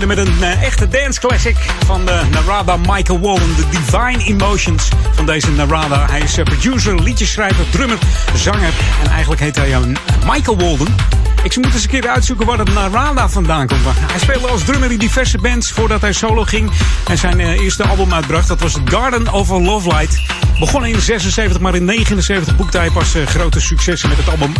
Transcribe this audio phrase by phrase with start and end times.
[0.00, 3.54] Beginnen met een uh, echte dance classic van de Narada Michael Wallen.
[3.56, 6.06] The Divine Emotions van deze Narada.
[6.10, 7.98] Hij is uh, producer, liedjeschrijver, drummer,
[8.34, 8.72] zanger.
[9.04, 9.78] En eigenlijk heet hij uh,
[10.26, 10.94] Michael Walden.
[11.42, 13.80] Ik moet eens een keer uitzoeken waar het Narada vandaan komt.
[13.84, 16.70] Hij speelde als drummer in diverse bands voordat hij solo ging.
[17.08, 20.20] En zijn eerste album uitbracht, dat was Garden of a Love Light.
[20.58, 24.52] Begonnen in 76, maar in 79 boekte hij pas grote successen met het album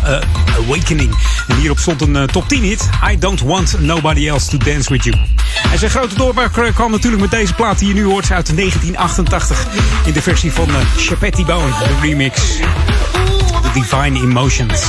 [0.64, 1.14] Awakening.
[1.48, 2.88] En hierop stond een top 10 hit.
[3.10, 5.16] I Don't Want Nobody Else to Dance With You.
[5.72, 9.66] En zijn grote doorbraak kwam natuurlijk met deze plaat die je nu hoort uit 1988.
[10.04, 12.40] In de versie van uh, Chapetti de remix.
[13.62, 14.82] The Divine Emotions.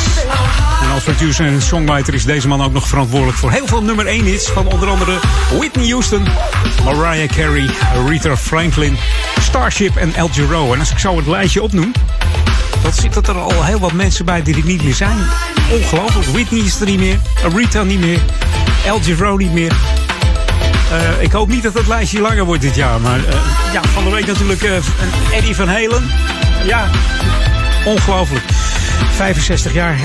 [0.81, 4.05] En als producer en songwriter is deze man ook nog verantwoordelijk voor heel veel nummer
[4.05, 4.49] 1 hits.
[4.49, 5.19] Van onder andere
[5.57, 6.27] Whitney Houston,
[6.83, 8.97] Mariah Carey, Aretha Franklin,
[9.57, 10.73] Starship en El Giro.
[10.73, 11.91] En als ik zo het lijstje opnoem,
[12.83, 15.17] dan zitten er al heel wat mensen bij die er niet meer zijn.
[15.71, 16.27] Ongelooflijk.
[16.27, 17.19] Whitney is er niet meer.
[17.43, 18.19] Aretha niet meer.
[18.85, 19.71] El Giro niet meer.
[20.91, 23.01] Uh, ik hoop niet dat het lijstje langer wordt dit jaar.
[23.01, 23.25] Maar uh,
[23.73, 24.77] ja, van de week natuurlijk uh,
[25.31, 26.09] Eddie van Halen.
[26.65, 26.89] Ja,
[27.85, 28.43] ongelooflijk.
[29.15, 29.95] 65 jaar,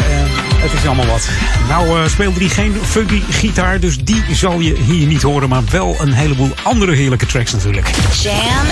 [0.56, 1.28] het is allemaal wat.
[1.68, 5.48] Nou speelde hij geen funky gitaar, dus die zal je hier niet horen.
[5.48, 7.90] Maar wel een heleboel andere heerlijke tracks natuurlijk.
[8.22, 8.66] Jam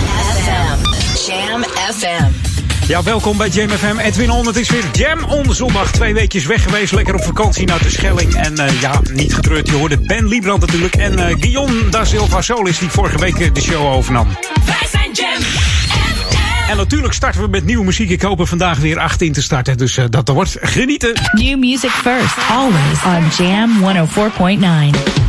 [0.44, 1.30] FM.
[1.30, 1.64] Jam
[1.94, 2.50] FM.
[2.90, 3.98] Ja, welkom bij Jam FM.
[3.98, 5.92] Edwin On, het is weer Jam On zondag.
[5.92, 8.34] Twee weekjes weg geweest, lekker op vakantie naar de Schelling.
[8.34, 10.94] En uh, ja, niet getreurd, je hoorde Ben Liebrand natuurlijk.
[10.94, 14.28] En uh, Guillaume da Silva Solis, die vorige week de show overnam.
[14.64, 15.69] Wij zijn Jam
[16.70, 18.10] En natuurlijk starten we met nieuwe muziek.
[18.10, 19.76] Ik hoop er vandaag weer acht in te starten.
[19.76, 21.12] Dus uh, dat wordt genieten.
[21.32, 25.19] New music first, always on Jam 104.9.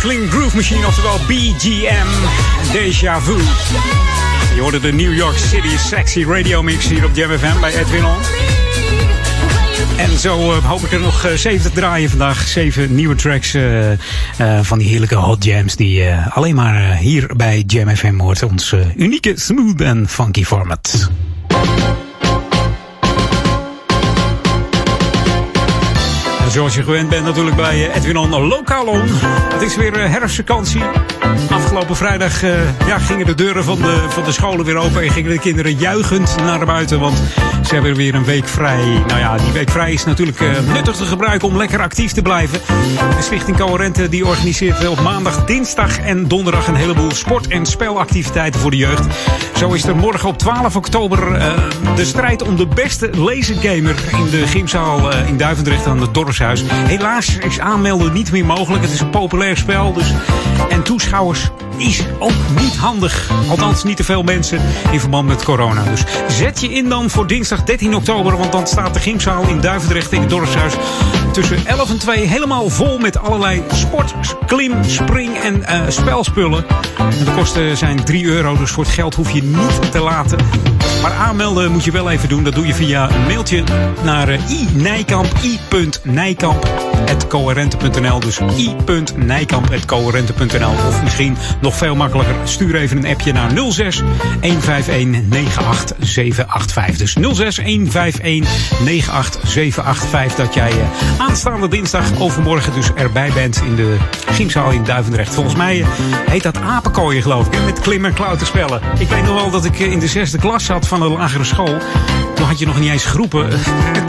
[0.00, 2.06] Brooklyn Groove Machine, oftewel BGM.
[2.72, 3.36] Deja Vu.
[4.54, 8.04] Je hoorde de New York City Sexy Radio Mix hier op Jam FM bij Edwin
[8.04, 8.16] On.
[9.96, 12.48] En zo uh, hoop ik er nog uh, zeven te draaien vandaag.
[12.48, 13.90] Zeven nieuwe tracks uh,
[14.62, 18.42] van die heerlijke hot jams die alleen maar hier bij Jam FM hoort.
[18.42, 21.10] Ons unieke smooth en funky format.
[26.50, 29.02] Zoals je gewend bent natuurlijk bij Edwin On Lokalon.
[29.52, 30.82] Het is weer herfstvakantie.
[31.50, 35.10] Afgelopen vrijdag uh, ja, gingen de deuren van de, van de scholen weer open en
[35.10, 37.00] gingen de kinderen juichend naar buiten.
[37.00, 37.18] Want
[37.68, 38.84] ze hebben weer een week vrij.
[39.06, 42.22] Nou ja, die week vrij is natuurlijk uh, nuttig te gebruiken om lekker actief te
[42.22, 42.60] blijven.
[43.16, 48.60] De Stichting Coherente die organiseert op maandag, dinsdag en donderdag een heleboel sport- en spelactiviteiten
[48.60, 49.06] voor de jeugd.
[49.56, 51.52] Zo is er morgen op 12 oktober uh,
[51.94, 56.62] de strijd om de beste lasergamer in de gymzaal in Duivendrecht aan het Dorpshuis.
[56.66, 58.82] Helaas is aanmelden niet meer mogelijk.
[58.82, 59.92] Het is een populair spel.
[59.92, 60.12] Dus,
[60.68, 63.30] en toeschouwers is ook niet handig.
[63.48, 65.82] Althans, niet te veel mensen in verband met corona.
[65.82, 68.36] Dus zet je in dan voor dinsdag 13 oktober.
[68.36, 70.74] Want dan staat de gymzaal in Duivendrecht in het dorpshuis
[71.32, 74.14] tussen 11 en 2 helemaal vol met allerlei sport,
[74.48, 76.64] klim, spring en uh, spelspullen.
[77.24, 80.38] De kosten zijn 3 euro, dus voor het geld hoef je niet te laten.
[81.02, 82.44] Maar aanmelden moet je wel even doen.
[82.44, 83.62] Dat doe je via een mailtje
[84.02, 88.20] naar uh, i.nijkamp, i.nijkamp.coherente.nl.
[88.20, 90.72] Dus i.nijkamp.coherente.nl.
[90.88, 94.02] Of misschien nog veel makkelijker, stuur even een appje naar 06
[94.40, 96.96] 151 98785.
[96.96, 98.48] Dus 06 151
[98.84, 100.44] 98785.
[100.44, 100.76] Dat jij uh,
[101.18, 103.96] aanstaande dinsdag overmorgen dus erbij bent in de
[104.38, 105.34] gymzaal in Duivendrecht.
[105.34, 105.84] Volgens mij
[106.30, 108.80] heet dat apenkooien geloof ik, met klim- en klauterspellen.
[108.98, 111.76] Ik weet nog wel dat ik in de zesde klas zat van de lagere school.
[112.34, 113.48] Toen had je nog niet eens groepen.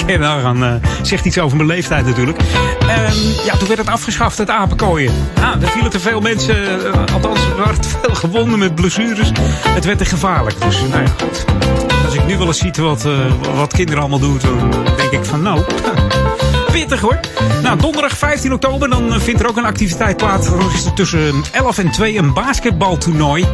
[0.05, 2.37] Ken daaraan, uh, zegt iets over mijn leeftijd natuurlijk.
[2.87, 3.13] En
[3.45, 5.13] ja, toen werd het afgeschaft, het apenkooien.
[5.35, 6.55] Nou, daar vielen te veel mensen,
[7.13, 9.31] althans er waren te veel gewonden met blessures.
[9.67, 10.61] Het werd te gevaarlijk.
[10.61, 11.45] Dus nou ja, goed.
[12.05, 13.07] Als ik nu wel eens zie wat,
[13.55, 15.61] wat kinderen allemaal doen, dan denk ik van nou...
[16.71, 17.19] Pittig hoor.
[17.63, 20.47] Nou, donderdag 15 oktober dan vindt er ook een activiteit plaats.
[20.95, 23.45] Tussen 11 en 2 een basketbaltoernooi.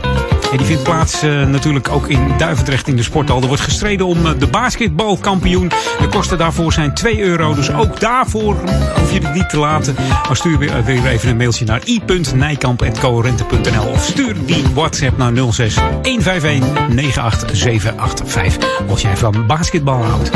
[0.52, 3.42] En die vindt plaats uh, natuurlijk ook in Duivendrecht in de sporthal.
[3.42, 5.72] Er wordt gestreden om de basketbalkampioen.
[6.00, 7.54] De kosten daarvoor zijn 2 euro.
[7.54, 8.56] Dus ook daarvoor
[9.00, 9.96] hoef je het niet te laten.
[10.28, 15.76] Maar stuur weer, weer even een mailtje naar i.nijkamp.coherente.nl Of stuur die WhatsApp naar 06
[15.76, 18.90] 151 98785.
[18.90, 20.30] Als jij van basketbal houdt.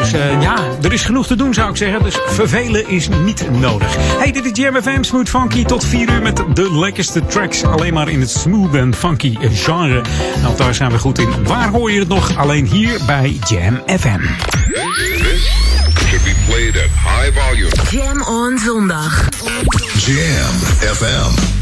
[0.00, 2.02] Dus uh, ja, er is genoeg te doen zou ik zeggen.
[2.02, 3.96] Dus vervelen is niet nodig.
[3.98, 5.64] Hey, dit is Jam FM Smooth Funky.
[5.64, 7.64] Tot 4 uur met de lekkerste tracks.
[7.64, 10.02] Alleen maar in het smooth en funky genre.
[10.42, 11.28] Nou, daar zijn we goed in.
[11.44, 12.36] Waar hoor je het nog?
[12.36, 14.20] Alleen hier bij Jam FM.
[14.72, 15.50] This
[16.08, 17.70] should be played at high volume.
[17.90, 19.28] Jam on zondag.
[19.94, 20.54] Jam
[20.94, 21.58] FM.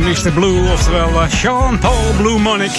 [0.00, 0.32] Mr.
[0.32, 2.70] Blue, oftewel uh, Sean Paul Blue Monic.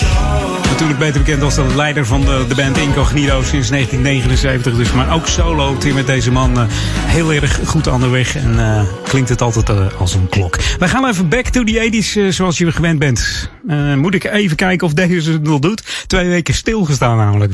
[0.69, 4.75] Natuurlijk beter bekend als de leider van de, de band Incognito sinds 1979.
[4.75, 6.63] Dus, maar ook solo hier met deze man uh,
[7.05, 8.35] heel erg goed aan de weg.
[8.35, 10.57] En klinkt het altijd als een klok.
[10.79, 13.49] We gaan even back to the 80s zoals je gewend bent.
[13.95, 15.83] moet ik even kijken of deze het nog doet.
[16.07, 17.53] Twee weken stilgestaan namelijk.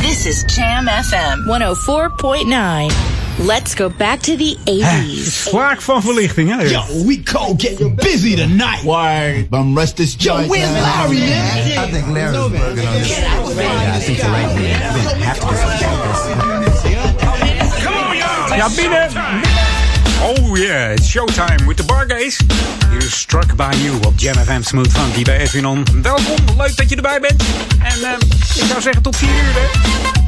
[0.00, 1.38] This is Jam FM
[2.90, 3.20] 104.9.
[3.46, 5.41] Let's go back to the 80s.
[5.52, 6.62] Vlak van verlichting, hè?
[6.62, 8.82] Yo, we go get busy tonight.
[8.82, 9.46] Why?
[9.50, 10.46] Bum rest this joint.
[10.46, 11.88] Yo, where's Larry, man?
[11.88, 13.18] I think Larry's working on this.
[13.18, 14.94] Yeah, I think you're right, man.
[15.18, 17.84] We have to something this.
[17.84, 18.56] Come on, y'all.
[18.56, 19.10] Ja, binnen.
[20.22, 22.38] Oh yeah, it's showtime with the Bargays.
[22.90, 25.84] You're struck by you op Jam FM Smooth Funky bij Edwin On.
[26.02, 27.42] Welkom, leuk dat je erbij bent.
[27.78, 28.12] En uh,
[28.54, 30.21] ik zou zeggen tot 4 uur, hè.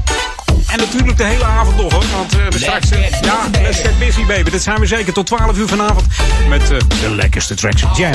[0.74, 2.04] En natuurlijk de hele avond nog hoor.
[2.16, 2.92] Want uh, we straks.
[2.92, 4.50] Uh, ja, let's get busy baby.
[4.50, 6.06] Dat zijn we zeker tot 12 uur vanavond.
[6.48, 8.12] Met uh, de lekkerste tracks op Jam.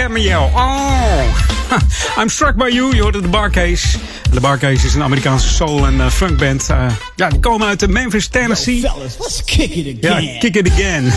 [0.00, 0.50] Cameo.
[0.54, 1.22] Oh,
[2.20, 2.94] I'm Struck By You.
[2.94, 3.98] Je hoorde de Barcase.
[4.30, 6.68] De Barcase is een Amerikaanse soul- en uh, funkband.
[6.70, 6.86] Uh,
[7.16, 8.80] ja, die komen uit Memphis, Tennessee.
[8.80, 10.24] Yo, fellas, let's kick it again.
[10.24, 11.12] Ja, kick it again.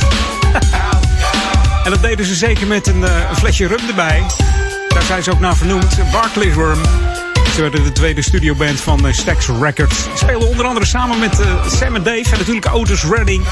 [1.86, 4.24] en dat deden ze zeker met een, een flesje rum erbij.
[4.88, 6.12] Daar zijn ze ook naar vernoemd.
[6.12, 6.82] Barclays Rum.
[7.56, 9.96] Ze werden de tweede studioband van Stax Records.
[9.96, 13.44] Ze spelen onder andere samen met uh, Sam en Dave en natuurlijk Otis Redding.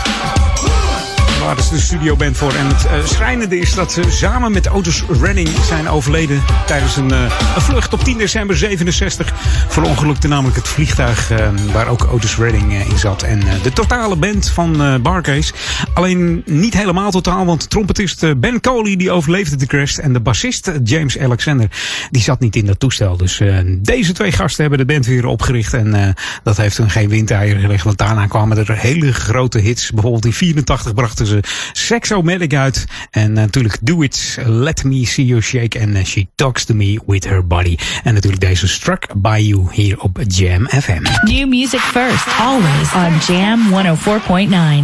[1.46, 2.54] Waar is de studioband voor.
[2.54, 7.12] En het uh, schrijnende is dat ze samen met Otis Redding zijn overleden tijdens een,
[7.12, 7.22] uh,
[7.56, 9.34] een vlucht op 10 december 67.
[9.68, 13.24] Verongelukte namelijk het vliegtuig uh, waar ook Otis Redding in zat.
[13.24, 15.54] En de totale band van Barcase.
[15.94, 19.98] Alleen niet helemaal totaal, want trompetist Ben Coley die overleefde de crash.
[19.98, 21.68] En de bassist James Alexander
[22.12, 23.18] die zat niet in dat toestel.
[23.18, 23.42] Dus
[23.78, 25.74] deze twee gasten hebben de band weer opgericht.
[25.74, 27.84] En dat heeft hun geen windeieren gelegd.
[27.84, 29.92] Want daarna kwamen er hele grote hits.
[29.92, 31.31] Bijvoorbeeld in 84 brachten ze
[31.72, 32.86] Sexomatic uit.
[33.12, 35.80] En natuurlijk Do It, Let Me See You Shake.
[35.80, 37.78] En She Talks To Me With Her Body.
[38.04, 41.02] En natuurlijk deze Struck By You hier op Jam FM.
[41.24, 43.60] New music first, always on Jam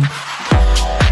[0.03, 0.27] 104.9.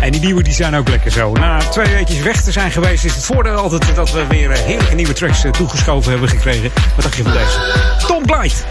[0.01, 1.31] En die nieuwe die zijn ook lekker zo.
[1.31, 4.95] Na twee weekjes weg te zijn geweest is het voordeel altijd dat we weer heerlijke
[4.95, 6.71] nieuwe tracks toegeschoven hebben gekregen.
[6.95, 7.59] Wat dacht je van deze?
[8.07, 8.65] Tom Blight.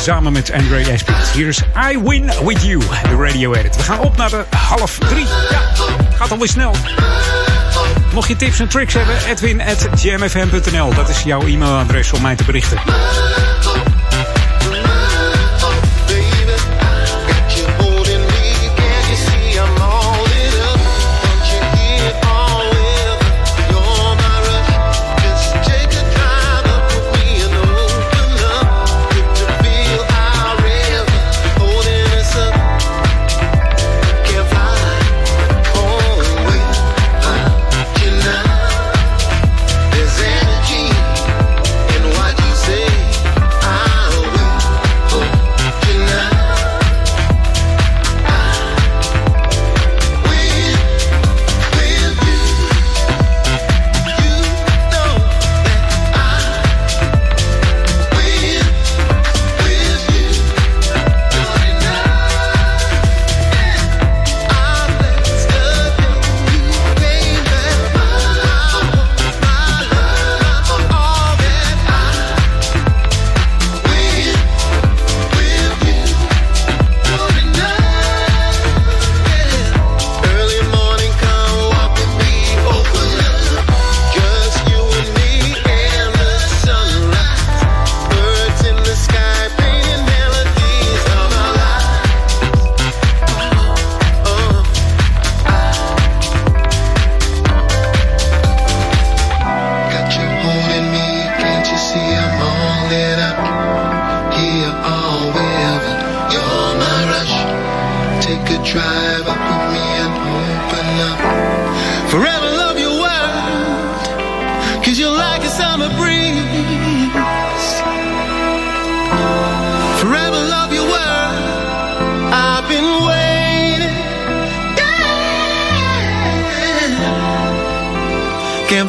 [0.00, 1.28] Samen met Andre Esprit.
[1.34, 3.76] Hier is I Win With You, de radio edit.
[3.76, 5.26] We gaan op naar de half drie.
[5.50, 5.60] Ja,
[6.16, 6.74] gaat alweer snel.
[8.12, 10.94] Mocht je tips en tricks hebben, edwin at jamfm.nl.
[10.94, 12.78] Dat is jouw e-mailadres om mij te berichten.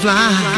[0.05, 0.54] fly.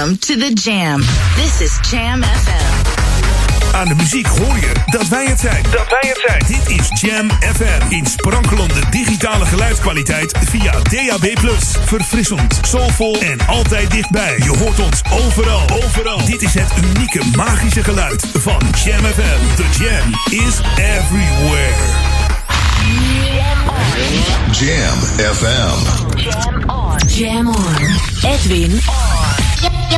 [0.00, 1.00] Welcome to the Jam.
[1.36, 3.74] This is Jam FM.
[3.74, 5.62] Aan de muziek hoor je dat wij het zijn.
[5.62, 6.44] Dat wij het zijn.
[6.46, 7.94] Dit is Jam FM.
[7.94, 11.26] In sprankelende digitale geluidskwaliteit via DAB+.
[11.84, 14.36] Verfrissend, soulvol en altijd dichtbij.
[14.36, 15.70] Je hoort ons overal.
[15.84, 16.24] Overal.
[16.24, 19.56] Dit is het unieke magische geluid van Jam FM.
[19.56, 22.08] The Jam is everywhere.
[24.52, 24.98] Jam
[25.34, 26.18] FM.
[26.18, 26.98] Jam on.
[27.06, 27.98] Jam on.
[28.22, 28.80] Edwin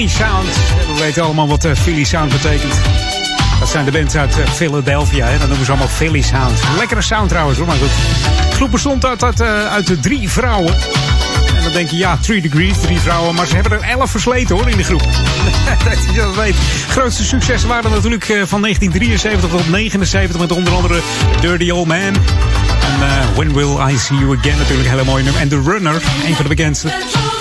[0.00, 0.46] Philly Sound.
[0.86, 2.74] We weten allemaal wat uh, Philly Sound betekent.
[3.58, 5.26] Dat zijn de bands uit eh, Philadelphia.
[5.26, 5.38] Hè?
[5.38, 6.58] Dat noemen ze allemaal Philly Sound.
[6.78, 7.90] Lekkere sound trouwens hoor, maar goed.
[8.50, 10.74] De groep bestond uit, uit, eh, uit drie vrouwen.
[11.56, 13.34] En dan denk je, ja, 3 degrees, drie vrouwen.
[13.34, 15.02] Maar ze hebben er elf versleten hoor in de groep.
[15.84, 16.54] dat je dat weet.
[16.88, 21.00] Grootste successen waren natuurlijk eh, van 1973 tot 79 met onder andere
[21.40, 21.98] Dirty Old Man.
[21.98, 22.14] En
[23.00, 25.24] eh, When Will I See You Again natuurlijk een hele mooie.
[25.38, 26.88] En The Runner, een van de bekendste.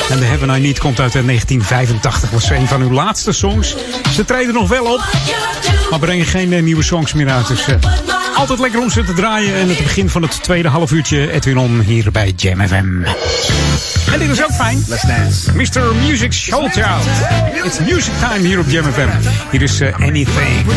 [0.10, 2.22] En The Heaven I Need komt uit eh, 1985.
[2.22, 3.76] Dat was een van hun laatste songs.
[4.14, 5.04] Ze treden nog wel op,
[5.90, 7.48] maar brengen geen eh, nieuwe songs meer uit.
[7.48, 7.76] Dus eh,
[8.36, 9.56] altijd lekker om ze te draaien.
[9.56, 13.04] En het begin van het tweede half uurtje Edwin On hier bij Jam FM.
[14.12, 14.84] En dit is ook fijn.
[14.88, 15.52] Let's dance.
[15.54, 15.96] Mr.
[15.96, 17.06] Music Showchild.
[17.64, 19.10] It's music time hier op Jam FM.
[19.52, 20.72] Hier is eh, Anything.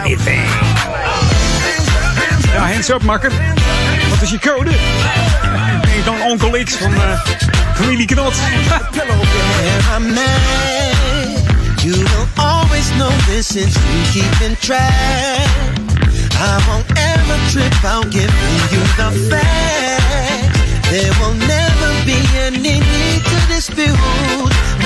[0.00, 0.42] Anything.
[2.52, 3.32] Ja, hands up, makker.
[4.10, 4.70] Wat is je code?
[5.82, 7.20] Ben je dan onkel X van eh,
[7.78, 8.34] familie Knot?
[11.84, 15.48] You will always know this since you keep in track.
[16.40, 20.58] I won't ever trip out giving you the facts.
[20.90, 23.98] There will never be any need to dispute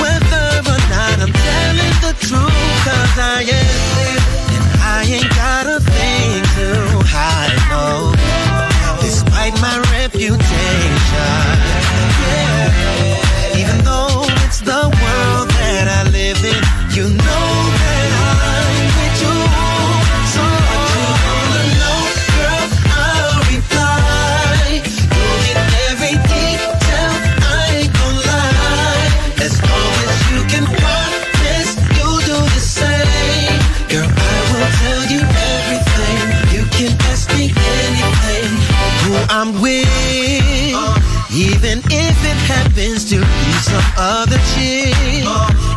[0.00, 2.85] whether or not I'm telling the truth.
[2.85, 4.20] Cause I am,
[4.55, 6.68] and I ain't got a thing to
[7.09, 8.12] hide, no.
[9.00, 11.82] Despite my reputation,
[12.24, 13.61] yeah.
[13.61, 16.62] Even though it's the world that I live in,
[16.96, 17.62] you know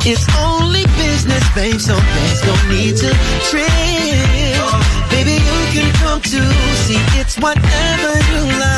[0.05, 1.79] it's only business, babe.
[1.79, 3.09] So there's no need to
[3.49, 3.67] trip.
[5.09, 6.51] Baby, you can come too.
[6.85, 8.74] See, it's whatever you like.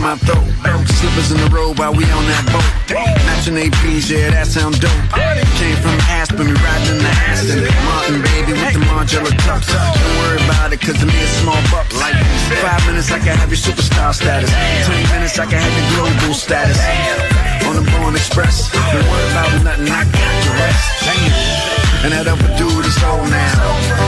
[0.00, 0.48] Clear my throat.
[0.88, 2.64] Slippers in the road while we on that boat.
[3.28, 4.92] Matching APs, yeah, that sound dope.
[5.60, 7.68] Came from Aspen, we riding in the Aston.
[7.84, 9.68] Martin, baby, with the Margiela tux.
[9.68, 11.92] Don't worry about it, cause to me it's small bucks.
[12.00, 12.16] Like
[12.64, 14.48] five minutes, I can have your superstar status.
[14.88, 16.80] Twenty minutes, I can have your global status.
[17.68, 20.88] On the Born Express, don't worry about nothing, I got the rest.
[22.00, 23.52] And that other dude is old now.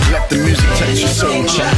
[0.09, 1.77] Let the music touch your soul, child.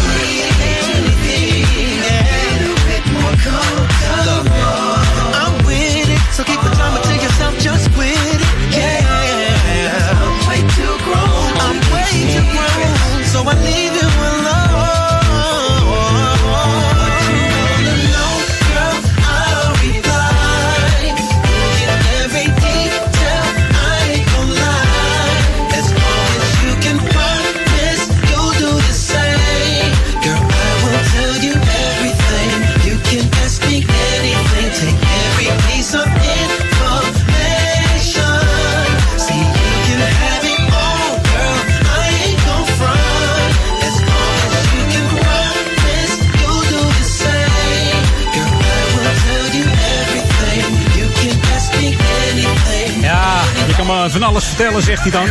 [54.21, 55.27] Van alles vertellen, zegt hij dan.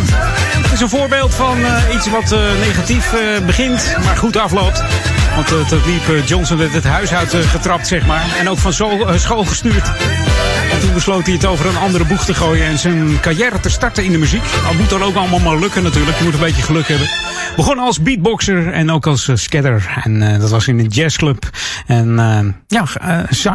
[0.61, 4.84] Het is een voorbeeld van eh, iets wat eh, negatief eh, begint, maar goed afloopt.
[5.36, 8.25] Want het liep Johnson werd het huis uit getrapt, zeg maar.
[8.39, 8.73] En ook van
[9.19, 9.91] school gestuurd.
[10.71, 13.69] En toen besloot hij het over een andere boeg te gooien en zijn carrière te
[13.69, 14.43] starten in de muziek.
[14.63, 16.17] Dat moet dan ook allemaal maar lukken natuurlijk.
[16.17, 17.07] Je moet een beetje geluk hebben.
[17.56, 20.01] Begon als beatboxer en ook als uh, scatter.
[20.04, 21.49] En uh, dat was in een jazzclub.
[21.88, 22.86] En uh, ja,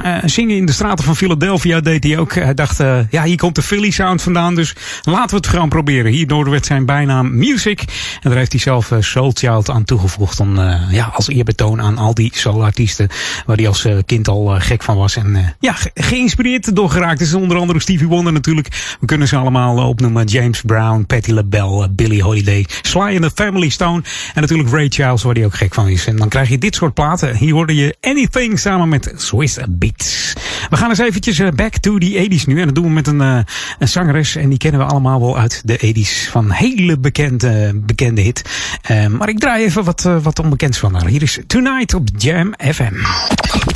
[0.04, 2.34] uh, zingen in de straten van Philadelphia deed hij ook.
[2.34, 2.78] Hij dacht,
[3.10, 4.54] ja, hier komt de Philly sound vandaan.
[4.54, 6.12] Dus laten we het gewoon proberen.
[6.12, 7.80] Hierdoor werd zijn bijnaam Music.
[8.22, 10.40] En daar heeft hij zelf Soul Child aan toegevoegd.
[10.40, 13.08] Om, ja, als eerbetoon aan al die soulartiesten.
[13.46, 15.16] Waar hij als kind al gek van was.
[15.16, 17.20] En ja, ge geïnspireerd door geraakt.
[17.20, 18.96] is onder andere Stevie Wonder natuurlijk.
[19.00, 20.26] We kunnen ze allemaal opnoemen.
[20.26, 22.66] James Brown, Patti LaBelle, Billie Holiday.
[22.82, 26.06] Sly and the Family Stone En natuurlijk Ray Charles, waar hij ook gek van is.
[26.06, 27.36] En dan krijg je dit soort platen.
[27.36, 30.32] Hier hoorde je Anything samen met Swiss Beats.
[30.70, 32.60] We gaan eens eventjes eh, back to the 80s nu.
[32.60, 33.38] En dat doen we met een, uh,
[33.78, 34.36] een zangeres.
[34.36, 36.30] En die kennen we allemaal wel uit de 80s.
[36.30, 38.42] Van hele bekende, bekende hit.
[38.90, 41.06] Uh, maar ik draai even wat, wat onbekends van haar.
[41.06, 42.94] Hier is Tonight op Jam FM.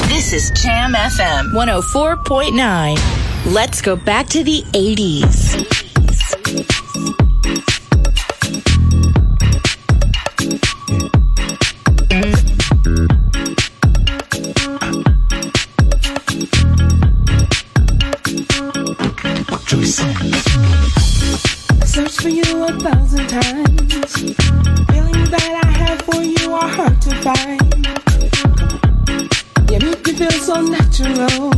[0.09, 3.01] This is Jam FM 104.9.
[3.53, 5.71] Let's go back to the 80s.
[22.23, 24.15] For you a thousand times.
[24.15, 27.61] Feeling that I have for you are hard to find.
[29.69, 31.51] You make me feel so natural.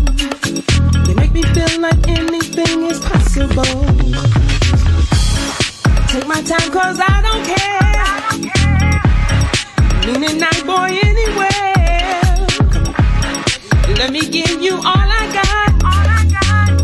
[1.07, 3.77] You make me feel like anything is possible.
[6.09, 7.85] Take my time cause I don't care.
[10.07, 12.47] Meaning night boy anywhere.
[13.99, 15.75] Let me give you all I got.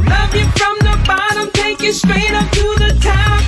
[0.04, 3.39] Love you from the bottom, take you straight up to the top.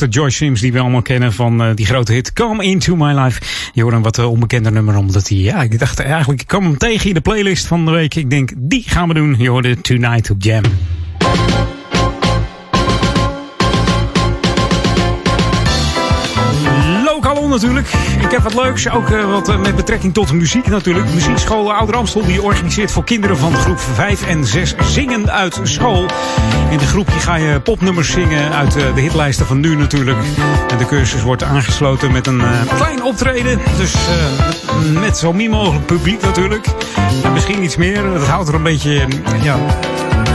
[0.00, 3.18] De Joyce Sims die we allemaal kennen van uh, die grote hit Come Into My
[3.18, 3.40] Life.
[3.72, 6.78] Je hoort een wat uh, onbekender nummer omdat hij, ja, ik dacht eigenlijk, ik kwam
[6.78, 8.14] tegen in de playlist van de week.
[8.14, 9.34] Ik denk, die gaan we doen.
[9.38, 10.62] Je hoorde Tonight op Jam.
[17.04, 17.88] Lokaal natuurlijk.
[18.30, 21.12] Ik heb wat leuks, ook uh, wat uh, met betrekking tot muziek natuurlijk.
[21.14, 26.06] Muziekschool Ouder Amstel die organiseert voor kinderen van groep 5 en 6 zingen uit school.
[26.70, 30.18] In de groepje ga je popnummers zingen uit uh, de hitlijsten van nu natuurlijk.
[30.68, 32.42] En de cursus wordt aangesloten met een
[32.76, 33.58] klein optreden.
[33.76, 33.94] Dus
[35.00, 36.66] met zo min mogelijk publiek natuurlijk.
[37.24, 38.02] En misschien iets meer.
[38.02, 39.06] Dat houdt er een beetje,
[39.42, 39.58] ja,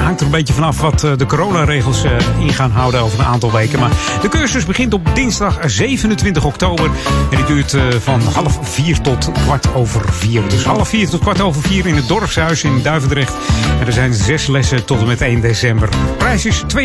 [0.06, 3.52] hangt er een beetje vanaf wat de coronaregels uh, in gaan houden over een aantal
[3.52, 3.80] weken.
[3.80, 3.92] Maar
[4.22, 6.90] de cursus begint op dinsdag 27 oktober.
[7.32, 10.42] En die duurt uh, van half vier tot kwart over vier.
[10.48, 13.34] Dus half vier tot kwart over vier in het dorpshuis in Duivendrecht.
[13.80, 15.92] En er zijn zes lessen tot en met 1 december.
[15.92, 16.80] De prijs is 52,50.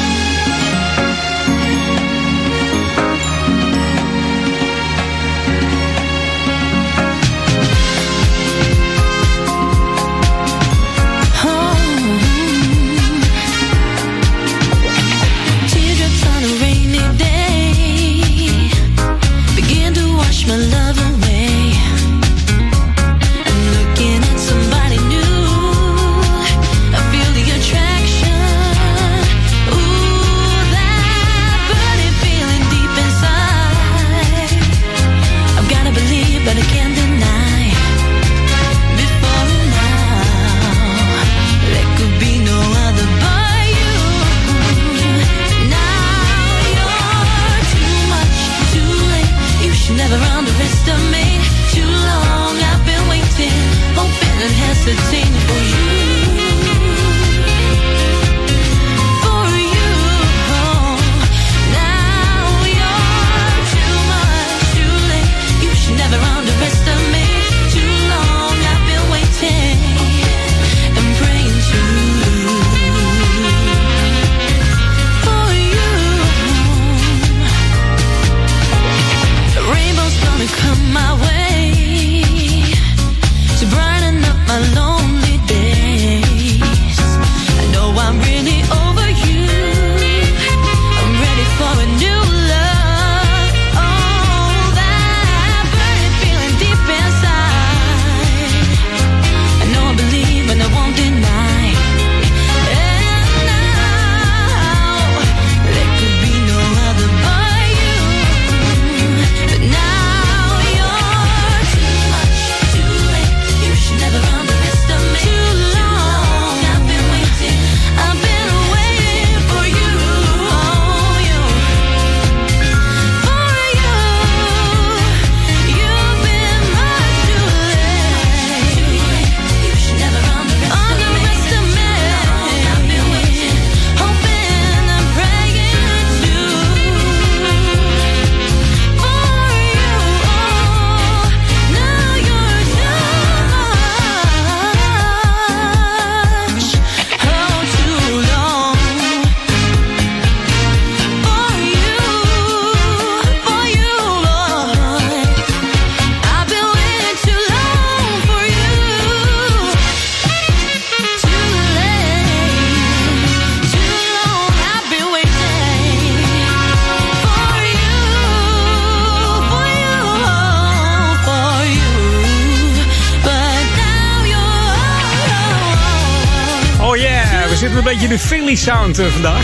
[177.60, 179.44] de Philly sound uh, vandaag.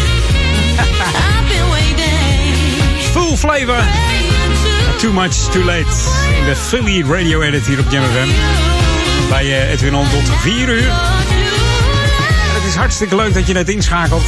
[3.12, 3.84] Full flavor.
[4.98, 5.88] Too much, too late.
[6.38, 8.04] In de Philly radio edit hier op Jam.
[9.30, 10.92] Bij uh, Edwin On tot 4 uur.
[12.54, 14.26] het is hartstikke leuk dat je net inschakelt.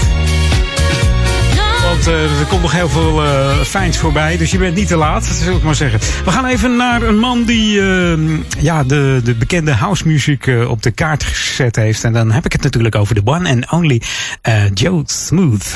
[2.07, 4.37] Uh, er komt nog heel veel uh, fijns voorbij.
[4.37, 5.99] Dus je bent niet te laat, zou ik maar zeggen.
[6.25, 10.91] We gaan even naar een man die uh, ja, de, de bekende housemuziek op de
[10.91, 12.03] kaart gezet heeft.
[12.03, 14.01] En dan heb ik het natuurlijk over de one and only
[14.73, 15.73] Joe Smooth.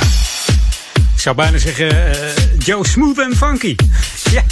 [0.95, 2.15] Ik zou bijna zeggen
[2.57, 3.75] Joe Smooth and Funky.
[4.31, 4.43] Ja,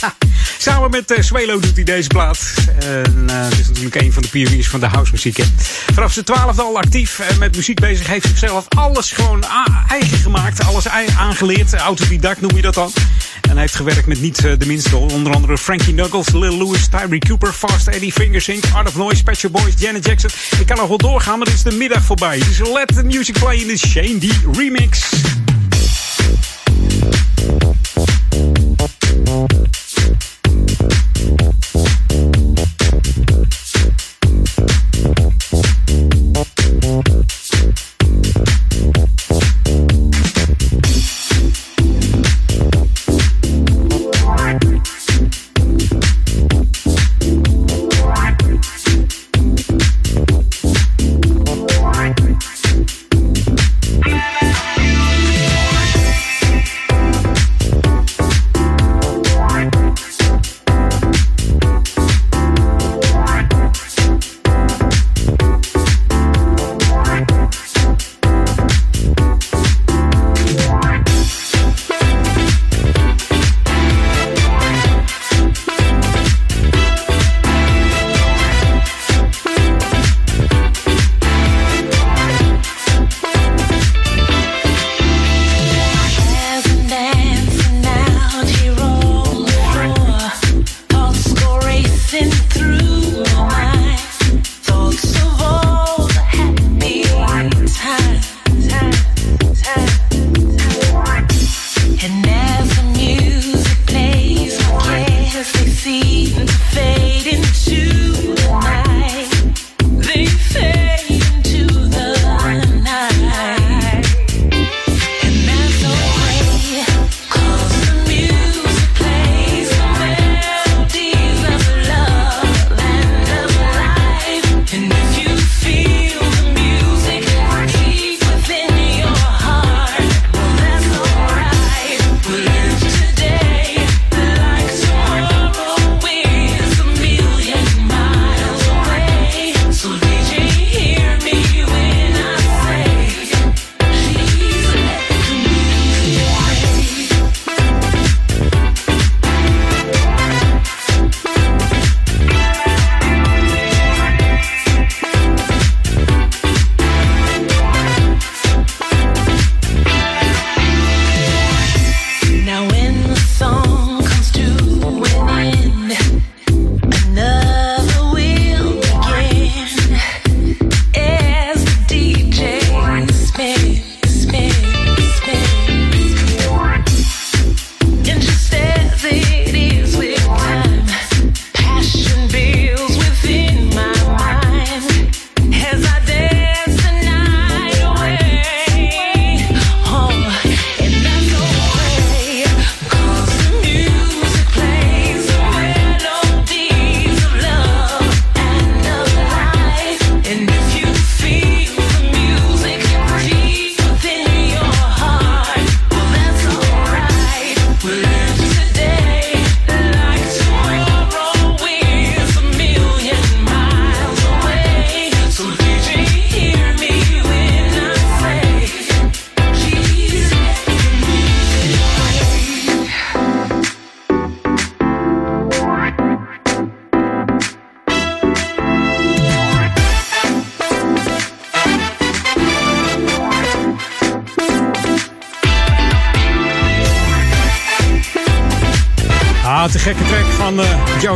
[0.58, 2.54] Samen met uh, Swelo doet hij deze plaat.
[2.80, 5.38] En uh, het is natuurlijk een van de pioniers van de housemuziek.
[5.38, 5.44] Hè.
[5.94, 8.08] Vanaf zijn twaalfde al actief en met muziek bezig.
[8.08, 9.46] Heeft zichzelf alles gewoon
[9.88, 10.64] eigen gemaakt.
[10.64, 10.88] Alles
[11.18, 11.74] aangeleerd.
[11.74, 12.92] Autodidact noem je dat dan.
[13.42, 14.96] En hij heeft gewerkt met niet uh, de minste.
[14.96, 19.52] Onder andere Frankie Knuckles, Lil Lewis, Tyree Cooper, Fast Eddie, Fingersync, Art of Noise, Special
[19.52, 20.30] Boys, Janet Jackson.
[20.60, 22.38] Ik kan nog wel doorgaan, maar het is de middag voorbij.
[22.38, 25.10] Dus let the music play in the Shane D remix.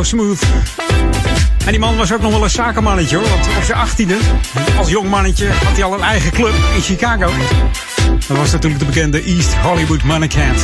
[0.04, 0.42] Smooth.
[1.64, 3.28] En die man was ook nog wel een zakenmannetje hoor.
[3.28, 4.16] Want op zijn achttiende,
[4.78, 7.30] als jong mannetje, had hij al een eigen club in Chicago.
[8.28, 10.62] Dat was natuurlijk de bekende East Hollywood Mannequins.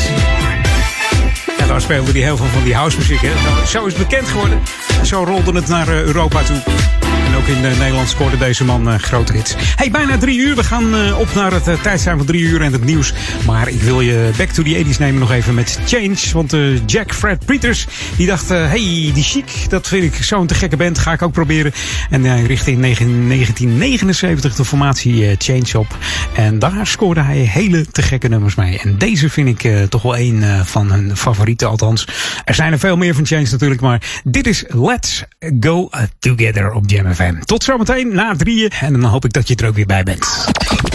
[1.59, 3.21] En daar speelde hij heel veel van die housemuziek.
[3.21, 3.67] Hè.
[3.67, 4.61] Zo is het bekend geworden.
[5.01, 6.98] En zo rolde het naar eh, Europa toe.
[7.29, 9.55] En ook in uh, Nederland scoorde deze man uh, grote hits.
[9.59, 10.57] Hey, bijna drie uur.
[10.57, 13.13] We gaan uh, op naar het uh, van drie uur en het nieuws.
[13.47, 16.17] Maar ik wil je back to the 80s nemen nog even met Change.
[16.33, 16.57] Want
[16.87, 18.49] Jack Fred Peters, die dacht...
[18.49, 20.99] hey, die chic, dat vind ik zo'n te gekke band.
[20.99, 21.73] Ga ik ook proberen.
[22.11, 25.97] En hij richtte in 1979 de formatie Change op.
[26.35, 28.79] En daar scoorde hij hele te gekke nummers mee.
[28.79, 31.69] En deze vind ik toch wel een van hun favorieten.
[31.69, 32.07] Althans,
[32.45, 33.81] er zijn er veel meer van Change natuurlijk.
[33.81, 35.25] Maar dit is Let's
[35.61, 37.41] Go Together op Jam FM.
[37.45, 38.71] Tot zometeen na drieën.
[38.81, 40.47] En dan hoop ik dat je er ook weer bij bent.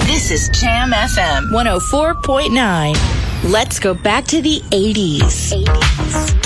[0.06, 1.44] This is Jam FM
[2.96, 3.50] 104.9.
[3.52, 5.54] Let's go back to the 80s.
[5.54, 6.43] 80s.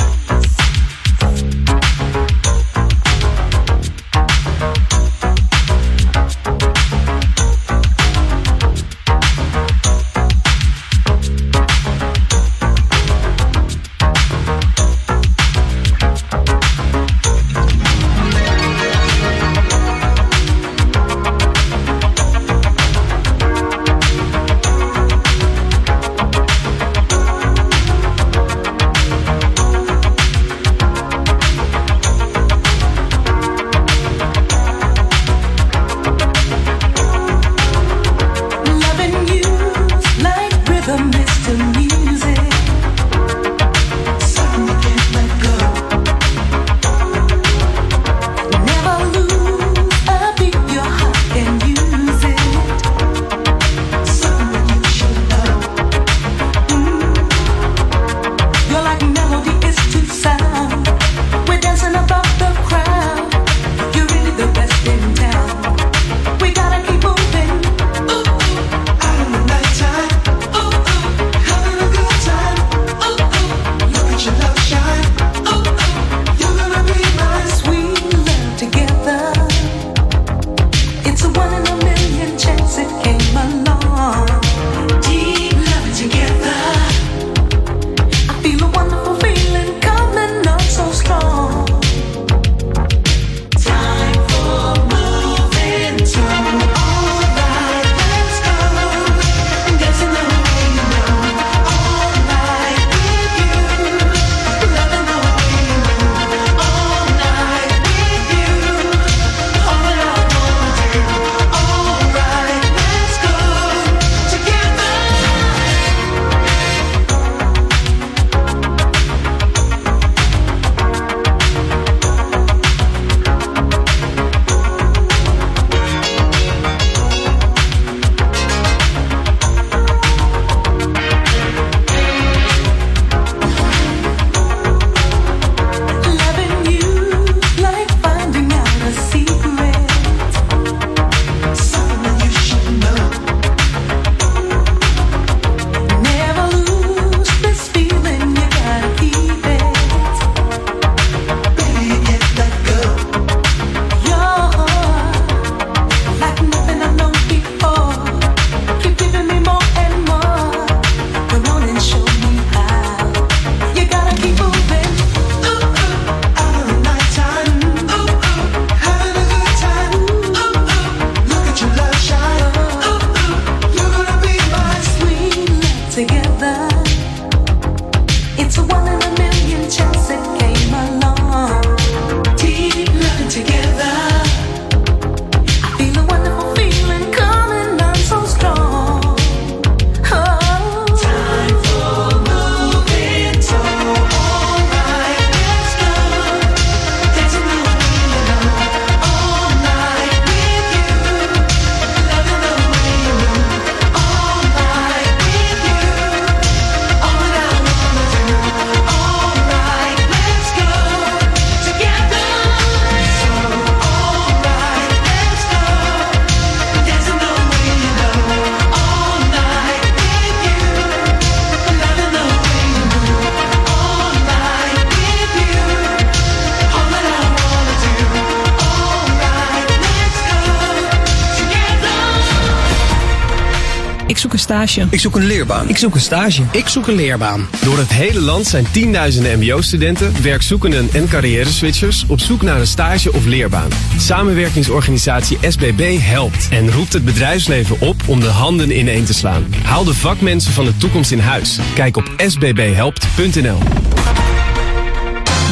[234.77, 234.95] Stage.
[234.95, 235.69] Ik zoek een leerbaan.
[235.69, 236.43] Ik zoek een stage.
[236.51, 237.47] Ik zoek een leerbaan.
[237.63, 243.13] Door het hele land zijn tienduizenden mbo-studenten, werkzoekenden en carrière-switchers op zoek naar een stage
[243.13, 243.69] of leerbaan.
[243.97, 249.45] Samenwerkingsorganisatie SBB helpt en roept het bedrijfsleven op om de handen ineen te slaan.
[249.63, 251.59] Haal de vakmensen van de toekomst in huis.
[251.73, 253.57] Kijk op sbbhelpt.nl.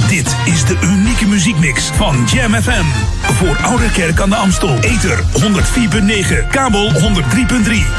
[0.08, 3.05] Dit is de unieke muziekmix van Jam FM.
[3.34, 4.78] Voor Oude Kerk aan de Amstel.
[4.80, 6.98] Ether 104.9, kabel 103.3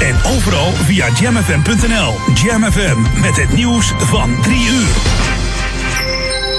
[0.01, 2.15] en overal via jamfm.nl.
[2.35, 4.87] Jam FM met het nieuws van 3 uur.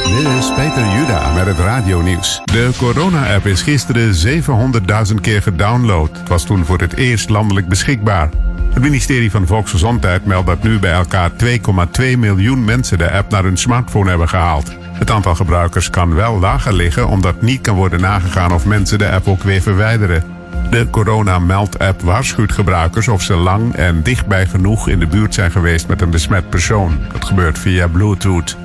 [0.08, 2.42] Dit is Peter Juda met het radionieuws.
[2.44, 4.44] De corona-app is gisteren
[5.08, 6.10] 700.000 keer gedownload.
[6.18, 8.30] Het was toen voor het eerst landelijk beschikbaar.
[8.74, 13.44] Het ministerie van Volksgezondheid meldt dat nu bij elkaar 2,2 miljoen mensen de app naar
[13.44, 14.72] hun smartphone hebben gehaald.
[15.00, 19.10] Het aantal gebruikers kan wel lager liggen omdat niet kan worden nagegaan of mensen de
[19.10, 20.24] app ook weer verwijderen.
[20.70, 25.34] De Corona Meld app waarschuwt gebruikers of ze lang en dichtbij genoeg in de buurt
[25.34, 27.00] zijn geweest met een besmet persoon.
[27.12, 28.58] Dat gebeurt via Bluetooth.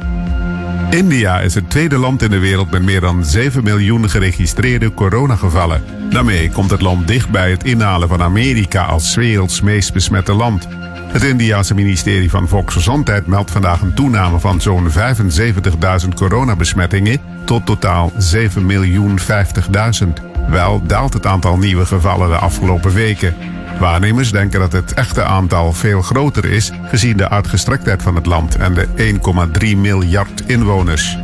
[0.90, 5.82] India is het tweede land in de wereld met meer dan 7 miljoen geregistreerde coronagevallen.
[6.10, 10.68] Daarmee komt het land dicht bij het inhalen van Amerika als werelds meest besmette land.
[11.12, 18.12] Het Indiase ministerie van Volksgezondheid meldt vandaag een toename van zo'n 75.000 coronabesmettingen tot totaal
[18.34, 20.08] 7.050.000.
[20.48, 23.34] Wel daalt het aantal nieuwe gevallen de afgelopen weken.
[23.78, 28.56] Waarnemers denken dat het echte aantal veel groter is gezien de uitgestrektheid van het land
[28.56, 28.86] en de
[29.72, 31.18] 1,3 miljard inwoners.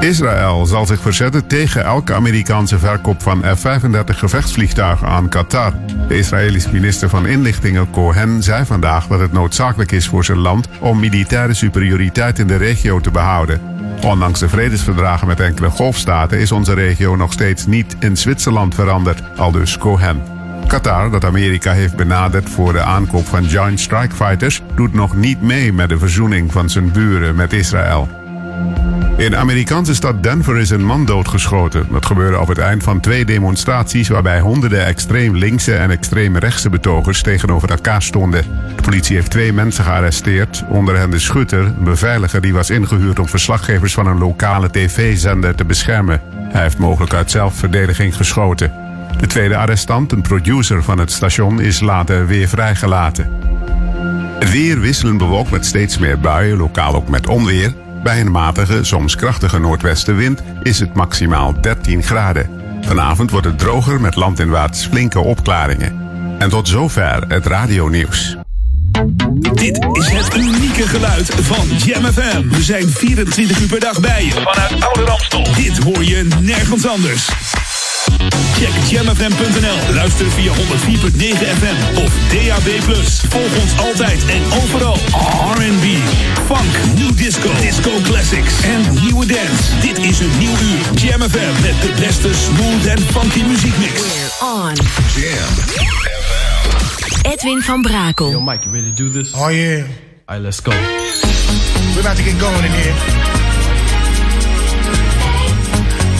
[0.00, 5.72] Israël zal zich verzetten tegen elke Amerikaanse verkoop van F-35 gevechtsvliegtuigen aan Qatar.
[6.08, 10.68] De Israëlische minister van Inlichtingen Cohen zei vandaag dat het noodzakelijk is voor zijn land
[10.80, 13.60] om militaire superioriteit in de regio te behouden.
[14.02, 19.22] Ondanks de vredesverdragen met enkele golfstaten is onze regio nog steeds niet in Zwitserland veranderd,
[19.36, 20.22] aldus Cohen.
[20.66, 25.42] Qatar, dat Amerika heeft benaderd voor de aankoop van Joint Strike Fighters, doet nog niet
[25.42, 28.25] mee met de verzoening van zijn buren met Israël.
[29.16, 31.86] In de Amerikaanse stad Denver is een man doodgeschoten.
[31.90, 36.70] Dat gebeurde op het eind van twee demonstraties waarbij honderden extreem linkse en extreem rechtse
[36.70, 38.44] betogers tegenover elkaar stonden.
[38.76, 43.18] De politie heeft twee mensen gearresteerd, onder hen de schutter, een beveiliger die was ingehuurd
[43.18, 46.20] om verslaggevers van een lokale tv-zender te beschermen.
[46.34, 48.72] Hij heeft mogelijk uit zelfverdediging geschoten.
[49.18, 53.30] De tweede arrestant, een producer van het station, is later weer vrijgelaten.
[54.38, 57.72] Het weer wisselend bewolkt met steeds meer buien, lokaal ook met onweer.
[58.06, 62.50] Bij een matige, soms krachtige noordwestenwind is het maximaal 13 graden.
[62.80, 66.08] Vanavond wordt het droger met landinwaarts flinke opklaringen.
[66.38, 68.36] En tot zover het radionieuws.
[69.52, 72.48] Dit is het unieke geluid van Jam FM.
[72.48, 74.30] We zijn 24 uur per dag bij je.
[74.30, 75.46] Vanuit Oude Ramstel.
[75.54, 77.28] Dit hoor je nergens anders.
[78.58, 79.94] Check jamfm.nl.
[79.94, 80.56] Luister via 104.9
[81.58, 82.68] FM of DAB+.
[83.28, 84.98] Volg ons altijd en overal.
[85.54, 85.84] R&B,
[86.46, 89.62] funk, new disco, disco classics en nieuwe dance.
[89.80, 91.00] Dit is een nieuw uur.
[91.00, 94.00] Jam FM met de beste smooth en funky muziekmix.
[94.40, 94.72] On.
[95.14, 95.54] Jam.
[97.32, 98.30] Edwin van Brakel.
[98.30, 99.32] Yo, Mike, you ready to do this?
[99.34, 99.82] Oh, yeah.
[100.28, 100.72] All right, let's go.
[101.94, 102.94] We're about to get going in here.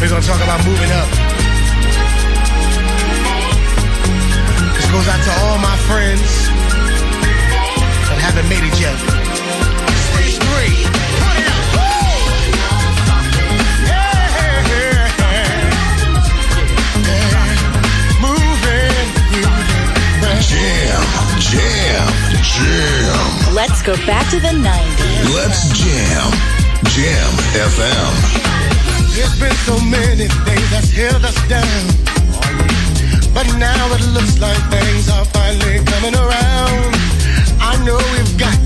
[0.01, 1.26] We're gonna talk about moving up.
[4.97, 6.49] Goes out to all my friends
[8.09, 8.97] that haven't made it yet.
[10.09, 10.73] Stage three.
[11.21, 11.65] Put it up.
[21.45, 22.09] Jam.
[23.55, 25.35] Let's go back to the 90s.
[25.37, 26.33] Let's jam.
[26.89, 27.31] Jam
[27.69, 28.13] FM.
[29.15, 32.07] There's been so many things that's held us down.
[33.37, 36.89] But now it looks like things are finally coming around.
[37.61, 38.57] I know we've got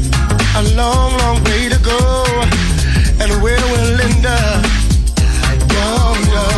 [0.55, 1.99] a long, long way to go.
[3.18, 4.62] And where we'll end up,
[5.51, 6.55] I don't know.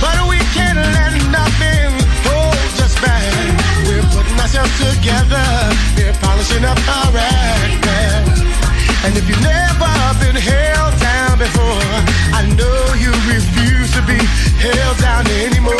[0.00, 1.92] But we can't let nothing
[2.24, 3.28] hold us back.
[3.84, 5.44] We're putting ourselves together.
[6.00, 7.84] We're polishing up our act.
[9.04, 9.92] And if you've never
[10.24, 11.92] been held down before,
[12.32, 14.16] I know you refuse to be
[14.64, 15.77] held down anymore.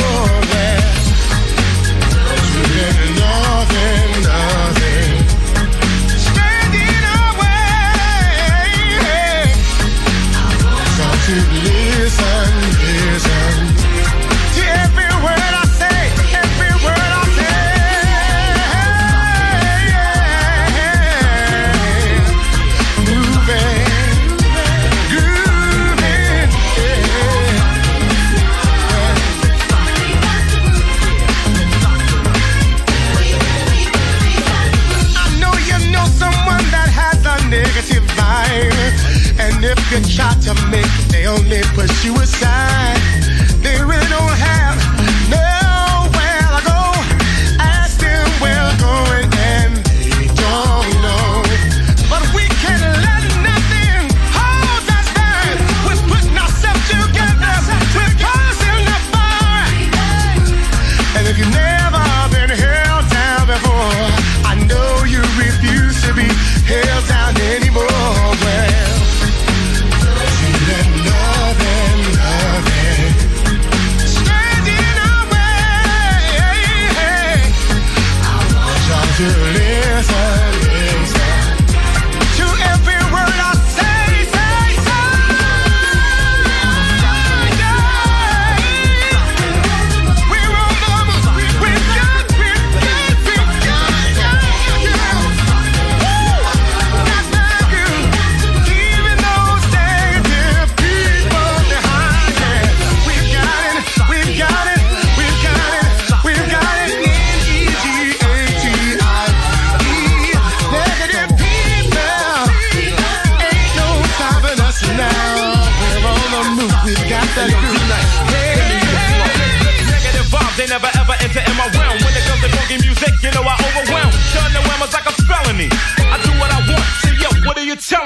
[40.49, 43.18] You try to make it, they only push you aside.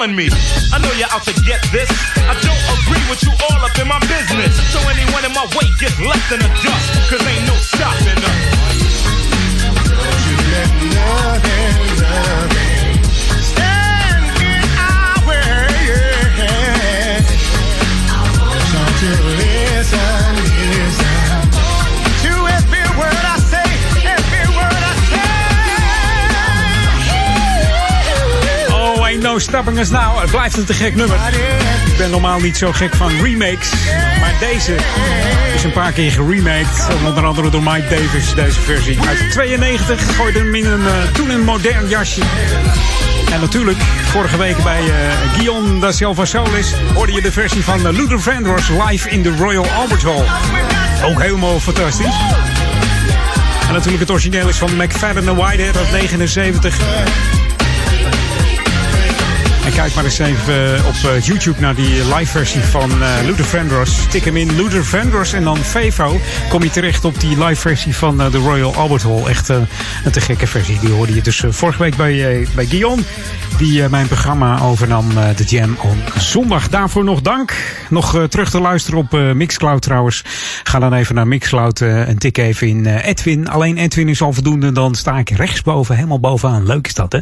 [0.03, 0.27] Telling me?
[0.75, 1.87] I know you're out to get this.
[2.27, 4.59] I don't agree with you all up in my business.
[4.75, 6.51] So anyone in my way gets left in the
[29.69, 29.89] us.
[29.91, 31.17] Het blijft een te gek nummer.
[31.87, 33.71] Ik ben normaal niet zo gek van remakes.
[34.21, 34.75] Maar deze
[35.55, 36.89] is een paar keer geremaked.
[37.07, 38.99] Onder andere door Mike Davis, deze versie.
[39.09, 42.23] Uit 92 gooide hem in een, eh, toen een modern jasje.
[43.33, 47.87] En natuurlijk, vorige week bij eh Guillaume da Silva Solis hoorde je de versie van
[47.87, 50.25] eh, Luther Vandross live in de Royal Albert Hall.
[51.11, 52.17] Ook helemaal fantastisch.
[53.67, 57.42] En natuurlijk het origineel is van McFadden en Whitehead uit 79.
[59.75, 63.45] Kijk maar eens even eh, op eh, YouTube naar die live versie van eh, Luther
[63.45, 64.07] Vandross.
[64.09, 66.21] Tik hem in Luther Vandross en dan Fevo.
[66.49, 69.25] Kom je terecht op die live versie van de Royal Albert Hall.
[69.27, 69.67] Echt een
[70.13, 70.79] te gekke versie.
[70.81, 73.03] Die hoorde je dus vorige week bij, bij Guillaume.
[73.63, 76.69] Die eh, mijn programma overnam, eh, de Jam on zondag.
[76.69, 77.55] Daarvoor nog dank.
[77.91, 80.25] Nog eh, terug te luisteren op Mixcloud trouwens.
[80.63, 83.49] Ga dan even naar Mixcloud en tik even in Edwin.
[83.49, 84.73] Alleen Edwin is al voldoende.
[84.73, 86.67] Dan sta ik rechtsboven, helemaal bovenaan.
[86.67, 87.19] Leuk is dat hè.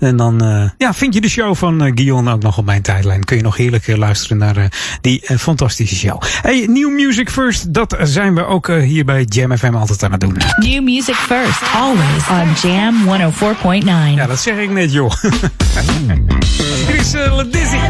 [0.00, 0.40] En dan
[0.78, 3.24] ja, vind je de show van Guillaume ook nog op mijn tijdlijn.
[3.24, 4.68] Kun je nog heerlijk luisteren naar
[5.00, 6.22] die fantastische show.
[6.42, 7.74] Hey, New Music First.
[7.74, 10.36] Dat zijn we ook hier bij Jam FM altijd aan het doen.
[10.56, 12.94] New music first, always on Jam
[14.14, 14.14] 104.9.
[14.14, 15.12] Ja, dat zeg ik net joh.
[16.88, 17.80] Is uh, Ladizzy.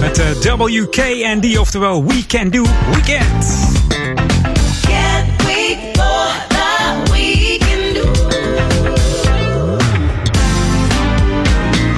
[0.00, 2.62] Met uh, WKND, oftewel We Can Do
[2.94, 3.44] Weekend.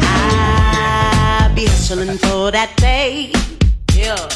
[0.03, 3.33] I be hustling for that pay.
[3.95, 4.29] Yeah.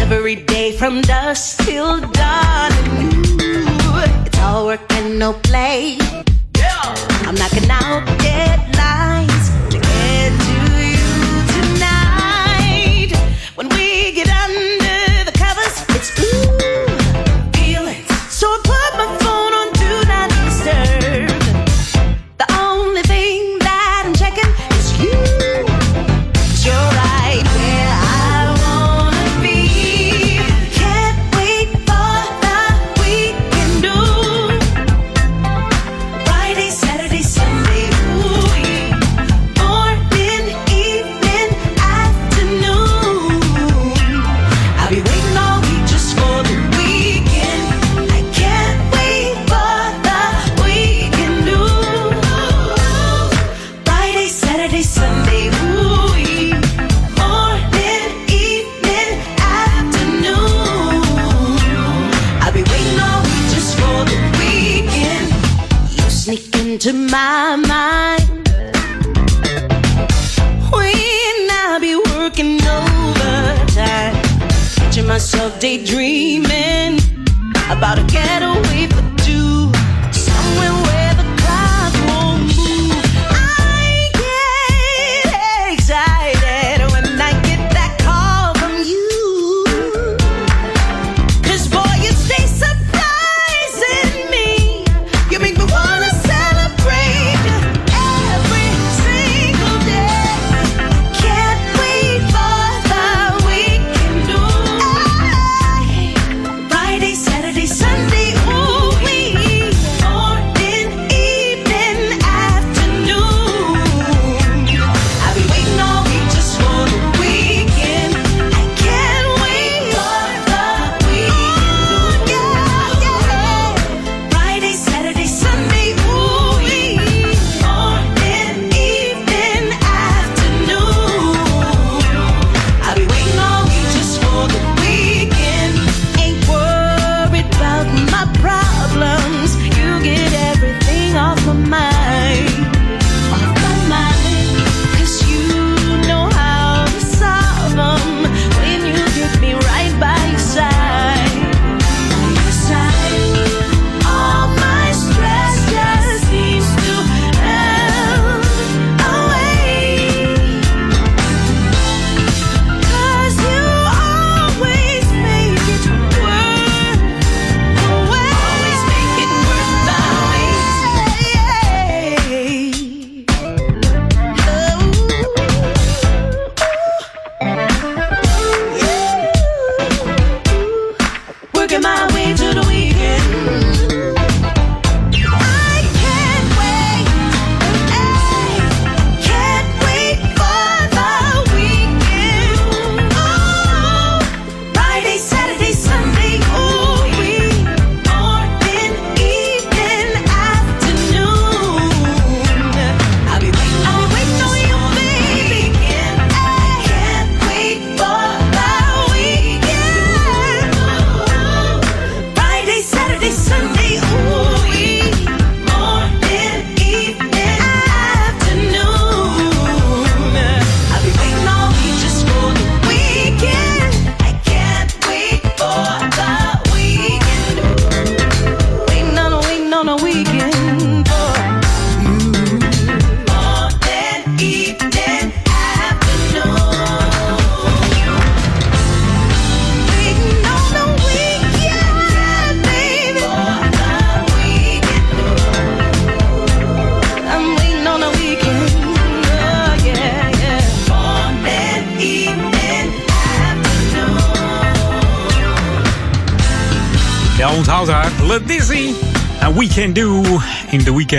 [0.00, 3.71] Every day from dusk till dawn.
[4.42, 5.96] All work and no play.
[6.56, 6.94] Yeah.
[7.26, 9.31] I'm knocking out deadlines
[67.12, 68.22] my mind.
[70.72, 74.14] When I be working overtime,
[74.76, 76.98] catching myself daydreaming
[77.68, 78.86] about a getaway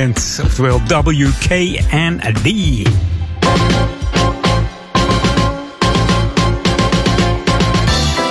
[0.04, 0.42] Weekend.
[0.46, 2.48] Oftewel WKND.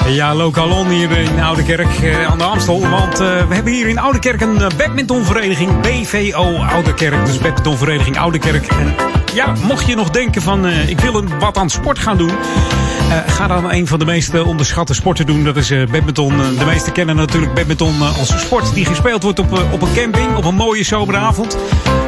[0.09, 2.81] Ja, Lokalon hier in Oudekerk uh, aan de Amstel.
[2.81, 5.81] Want uh, we hebben hier in Oudekerk een uh, badmintonvereniging.
[5.81, 7.27] BVO Oudekerk.
[7.27, 8.67] Dus badmintonvereniging Oudekerk.
[8.67, 8.95] En
[9.35, 12.33] ja, mocht je nog denken van ik wil wat aan sport gaan doen.
[13.27, 15.45] Ga dan een van de meest onderschatte sporten doen.
[15.45, 16.37] Dat is badminton.
[16.37, 20.37] de meesten kennen natuurlijk badminton als sport die gespeeld wordt op, op een camping.
[20.37, 21.57] Op een mooie zomeravond.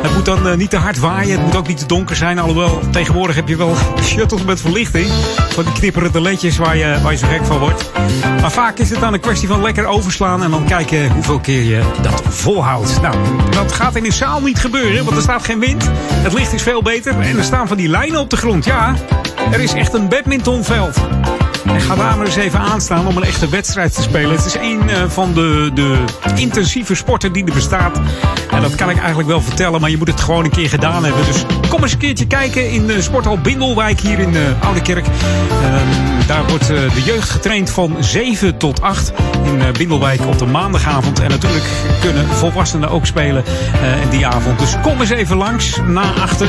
[0.05, 1.33] Het moet dan niet te hard waaien.
[1.33, 2.39] Het moet ook niet te donker zijn.
[2.39, 5.07] Alhoewel, tegenwoordig heb je wel shuttles met verlichting.
[5.49, 7.91] Van die knipperende ledjes waar je, waar je zo gek van wordt.
[8.41, 11.63] Maar vaak is het dan een kwestie van lekker overslaan en dan kijken hoeveel keer
[11.63, 13.01] je dat volhoudt.
[13.01, 13.17] Nou,
[13.51, 15.91] dat gaat in de zaal niet gebeuren, want er staat geen wind.
[15.99, 18.65] Het licht is veel beter en er staan van die lijnen op de grond.
[18.65, 18.95] Ja,
[19.51, 20.97] er is echt een badmintonveld.
[21.67, 24.31] En ga daar maar eens even aanstaan om een echte wedstrijd te spelen.
[24.31, 26.05] Het is een uh, van de, de
[26.35, 28.01] intensieve sporten die er bestaat.
[28.51, 31.05] En dat kan ik eigenlijk wel vertellen, maar je moet het gewoon een keer gedaan
[31.05, 31.25] hebben.
[31.25, 35.07] Dus kom eens een keertje kijken in de sporthal Bindelwijk hier in de Oude Kerk.
[35.07, 39.13] Uh, daar wordt uh, de jeugd getraind van 7 tot 8
[39.43, 41.21] in Bindelwijk op de maandagavond.
[41.21, 41.65] En natuurlijk
[42.01, 43.45] kunnen volwassenen ook spelen
[44.03, 44.59] in die avond.
[44.59, 46.49] Dus kom eens even langs na achter.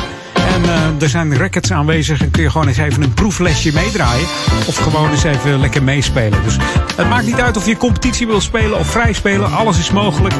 [0.55, 4.27] En uh, er zijn records aanwezig en kun je gewoon eens even een proeflesje meedraaien.
[4.67, 6.43] Of gewoon eens even lekker meespelen.
[6.43, 6.57] Dus
[6.95, 9.51] het maakt niet uit of je competitie wil spelen of vrij spelen.
[9.51, 10.33] Alles is mogelijk.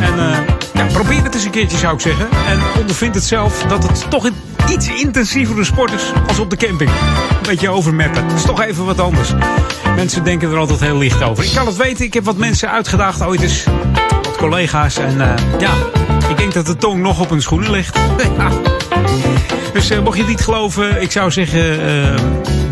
[0.00, 0.36] En uh,
[0.74, 2.28] ja, probeer het eens een keertje zou ik zeggen.
[2.46, 4.34] En ondervind het zelf dat het toch een
[4.68, 6.90] iets intensievere sport is als op de camping.
[6.90, 8.24] Een beetje overmeppen.
[8.24, 9.32] Het is toch even wat anders.
[9.96, 11.44] Mensen denken er altijd heel licht over.
[11.44, 12.04] Ik kan het weten.
[12.04, 13.64] Ik heb wat mensen uitgedaagd ooit eens.
[14.22, 14.96] Wat collega's.
[14.96, 15.72] En uh, ja,
[16.28, 17.98] ik denk dat de tong nog op hun schoenen ligt.
[19.72, 22.14] Dus uh, mocht je het niet geloven, ik zou zeggen, uh,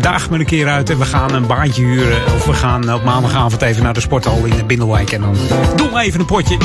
[0.01, 2.25] daag me een keer uit en we gaan een baantje huren.
[2.33, 5.11] Of we gaan op maandagavond even naar de sporthal in de Binnenwijk.
[5.11, 5.35] En dan
[5.75, 6.57] doen we even een potje.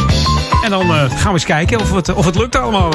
[0.63, 2.93] En dan uh, gaan we eens kijken of het, of het lukt allemaal.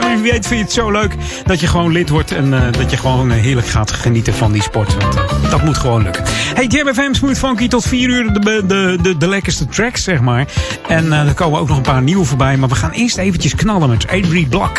[0.00, 2.32] En wie weet vind je het zo leuk dat je gewoon lid wordt.
[2.32, 4.96] En dat je gewoon heerlijk gaat genieten van die sport.
[4.96, 6.24] Want dat moet gewoon lukken.
[6.54, 10.20] Hey, Jam FM Smooth Funky tot 4 uur de, de, de, de lekkerste tracks, zeg
[10.20, 10.46] maar.
[10.88, 12.56] En er komen ook nog een paar nieuwe voorbij.
[12.56, 14.78] Maar we gaan eerst eventjes knallen met Adri Block.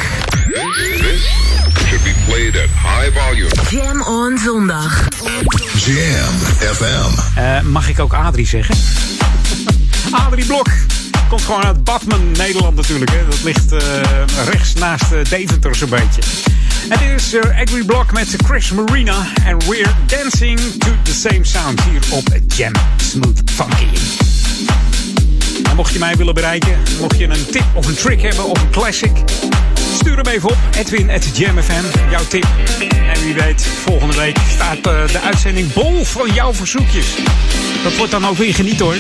[2.08, 3.50] Be played at high volume.
[3.70, 5.08] Jam on zondag.
[5.86, 6.34] Jam
[6.74, 7.40] FM.
[7.40, 8.76] Uh, mag ik ook Adrie zeggen?
[10.26, 10.68] Adrie Blok.
[11.30, 13.12] Komt gewoon uit Badman, Nederland natuurlijk.
[13.12, 13.28] Hè.
[13.30, 13.80] Dat ligt uh,
[14.46, 16.22] rechts naast uh, Deventer zo'n beetje.
[16.90, 19.28] En dit is uh, Agri Block met Chris Marina.
[19.46, 23.88] En we're dancing to the same sound hier op Jam Smooth Funky.
[25.70, 28.62] En mocht je mij willen bereiken, mocht je een tip of een trick hebben of
[28.62, 29.12] een classic,
[29.98, 30.58] stuur hem even op.
[30.78, 32.48] Edwin at JamFM, jouw tip.
[33.14, 37.08] En wie weet, volgende week staat uh, de uitzending bol van jouw verzoekjes.
[37.84, 38.96] Dat wordt dan ook weer geniet hoor.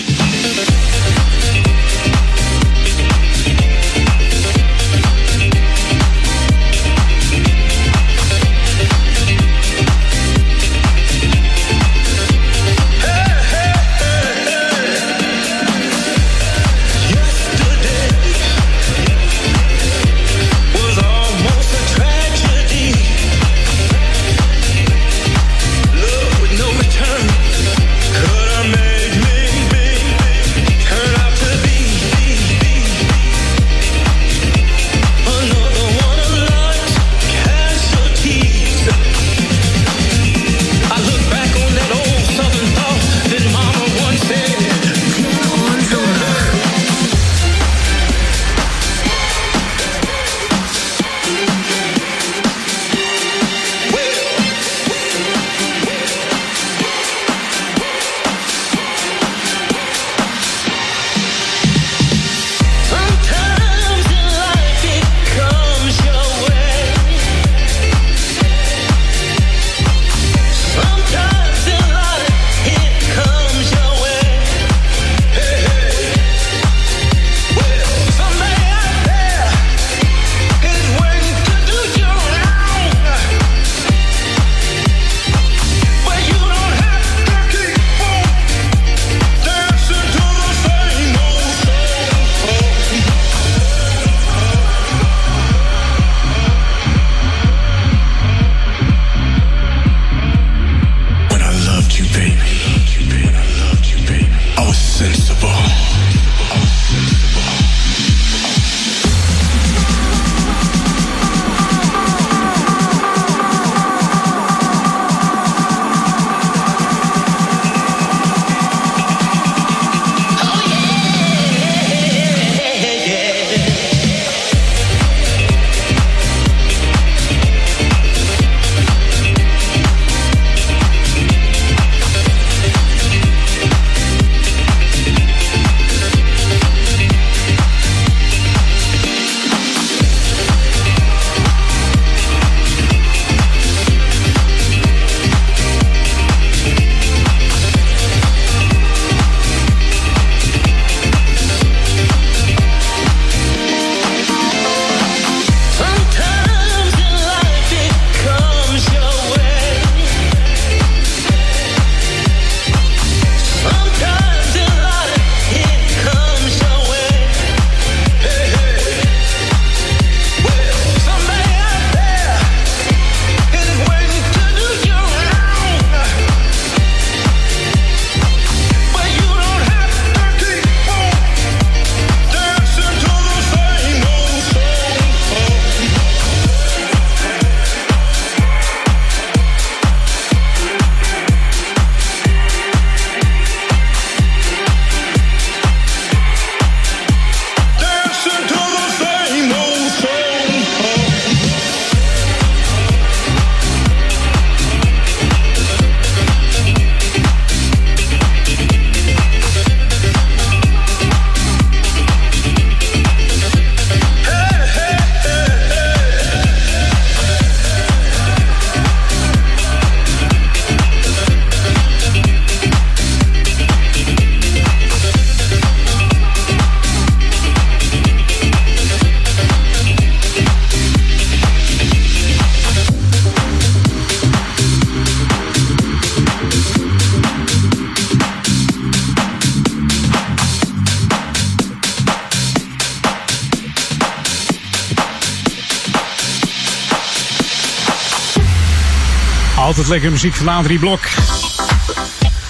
[249.87, 250.99] Lekker muziek van Adrie Blok.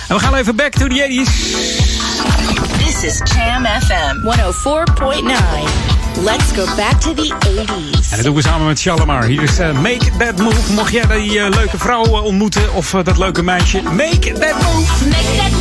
[0.08, 1.32] En we gaan even back to the 80s.
[2.78, 6.24] This is Cham FM 104.9.
[6.24, 8.10] Let's go back to the 80s.
[8.10, 9.24] En dat doen we samen met Shalomar.
[9.24, 10.74] Hier is eh, Make That Move.
[10.74, 15.06] Mocht jij die eh, leuke vrouw eh, ontmoeten of dat leuke meisje, make that move.
[15.06, 15.52] Make that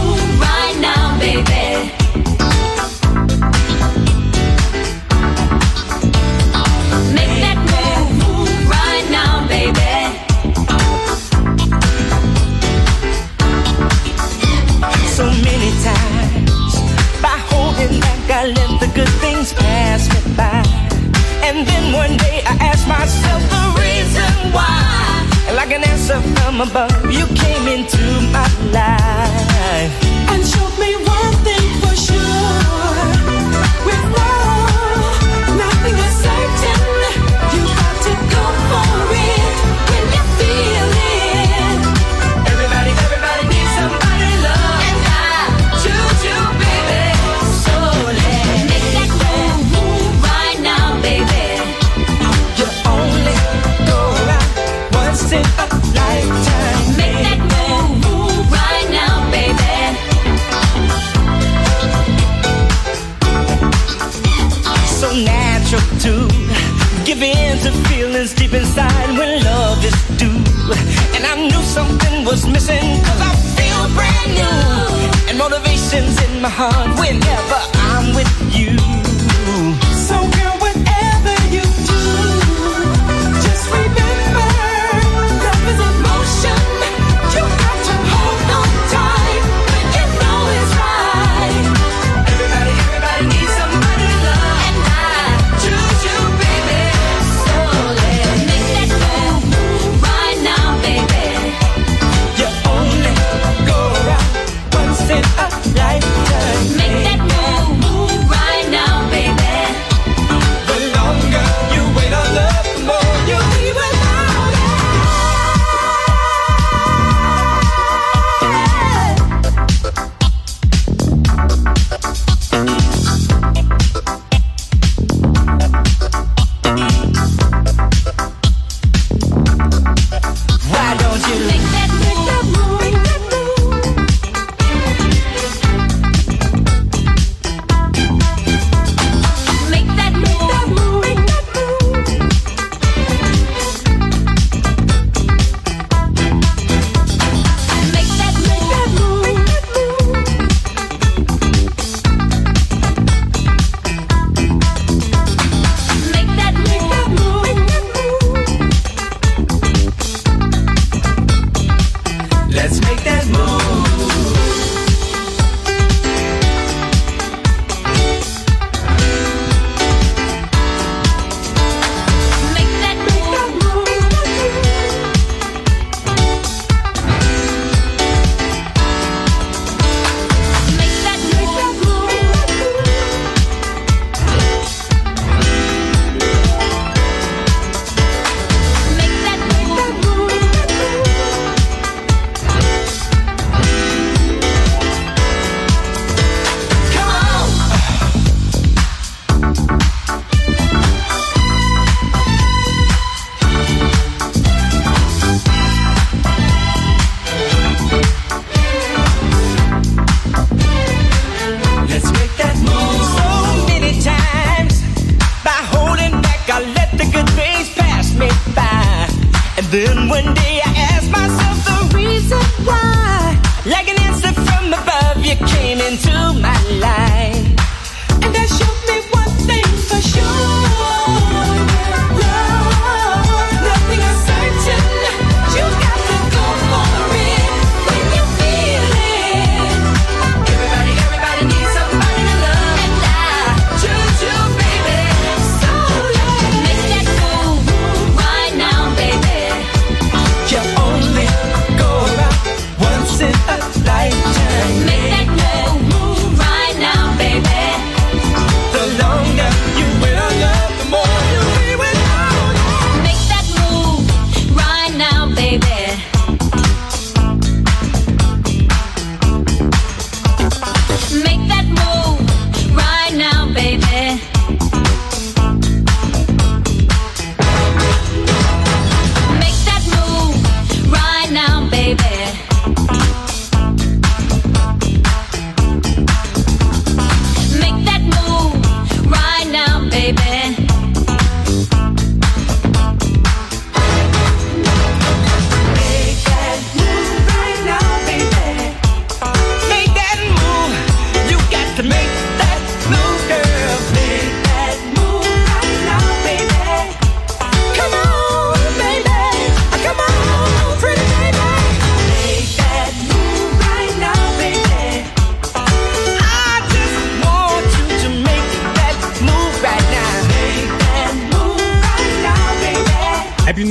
[0.00, 1.71] move right now, baby.
[71.22, 75.28] And I knew something was missing cause I feel brand new.
[75.28, 79.01] And motivation's in my heart whenever I'm with you.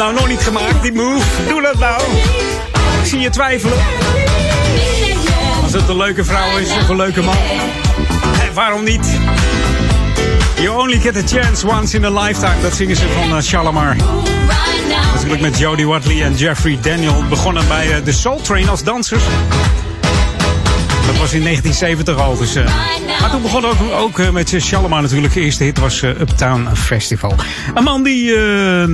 [0.02, 1.26] Nou nog niet gemaakt, die move?
[1.48, 2.02] Doe dat nou.
[3.02, 3.78] Ik zie je twijfelen.
[5.64, 7.36] Als het een leuke vrouw is of een leuke man.
[7.36, 9.19] Eh, waarom niet?
[10.56, 12.61] You only get a chance once in a lifetime.
[12.61, 13.95] Dat zingen ze van uh.
[15.14, 17.23] Natuurlijk met Jodie Watley en Jeffrey Daniel.
[17.30, 19.23] Begonnen bij uh, de Soul Train als dansers.
[21.12, 22.38] Dat was in 1970 al.
[22.38, 22.54] Dus,
[23.20, 25.34] maar toen begon ook, ook uh, met Shalimar natuurlijk.
[25.34, 27.36] De eerste hit was uh, Uptown Festival.
[27.74, 28.36] Een man die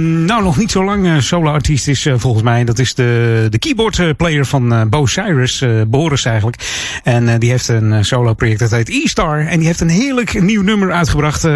[0.03, 2.63] nou nog niet zo lang solo-artiest is volgens mij.
[2.63, 5.63] Dat is de, de keyboard-player van Bo Cyrus.
[5.87, 6.61] Boris eigenlijk.
[7.03, 9.45] En die heeft een solo-project dat heet E-Star.
[9.45, 11.47] En die heeft een heerlijk nieuw nummer uitgebracht.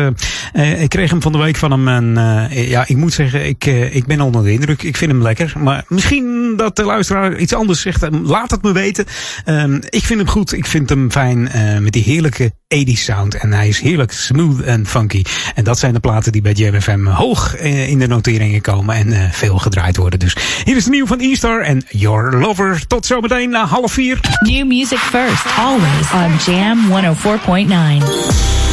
[0.78, 1.88] ik kreeg hem van de week van hem.
[1.88, 4.84] En ja, ik moet zeggen, ik, ik ben onder de indruk.
[4.84, 5.54] Ik vind hem lekker.
[5.58, 8.08] Maar misschien dat de luisteraar iets anders zegt.
[8.24, 9.06] laat het me weten.
[9.46, 10.51] Ehm, ik vind hem goed.
[10.54, 13.36] Ik vind hem fijn uh, met die heerlijke 80 sound.
[13.36, 15.24] En hij is heerlijk smooth en funky.
[15.56, 18.96] En dat zijn de platen die bij Jam FM hoog uh, in de noteringen komen
[18.96, 20.20] en uh, veel gedraaid worden.
[20.20, 22.88] Dus hier is nieuw van E-Star en Your Lover.
[22.88, 24.20] Tot zometeen na half vier.
[24.40, 28.71] New music first, always on Jam 104.9.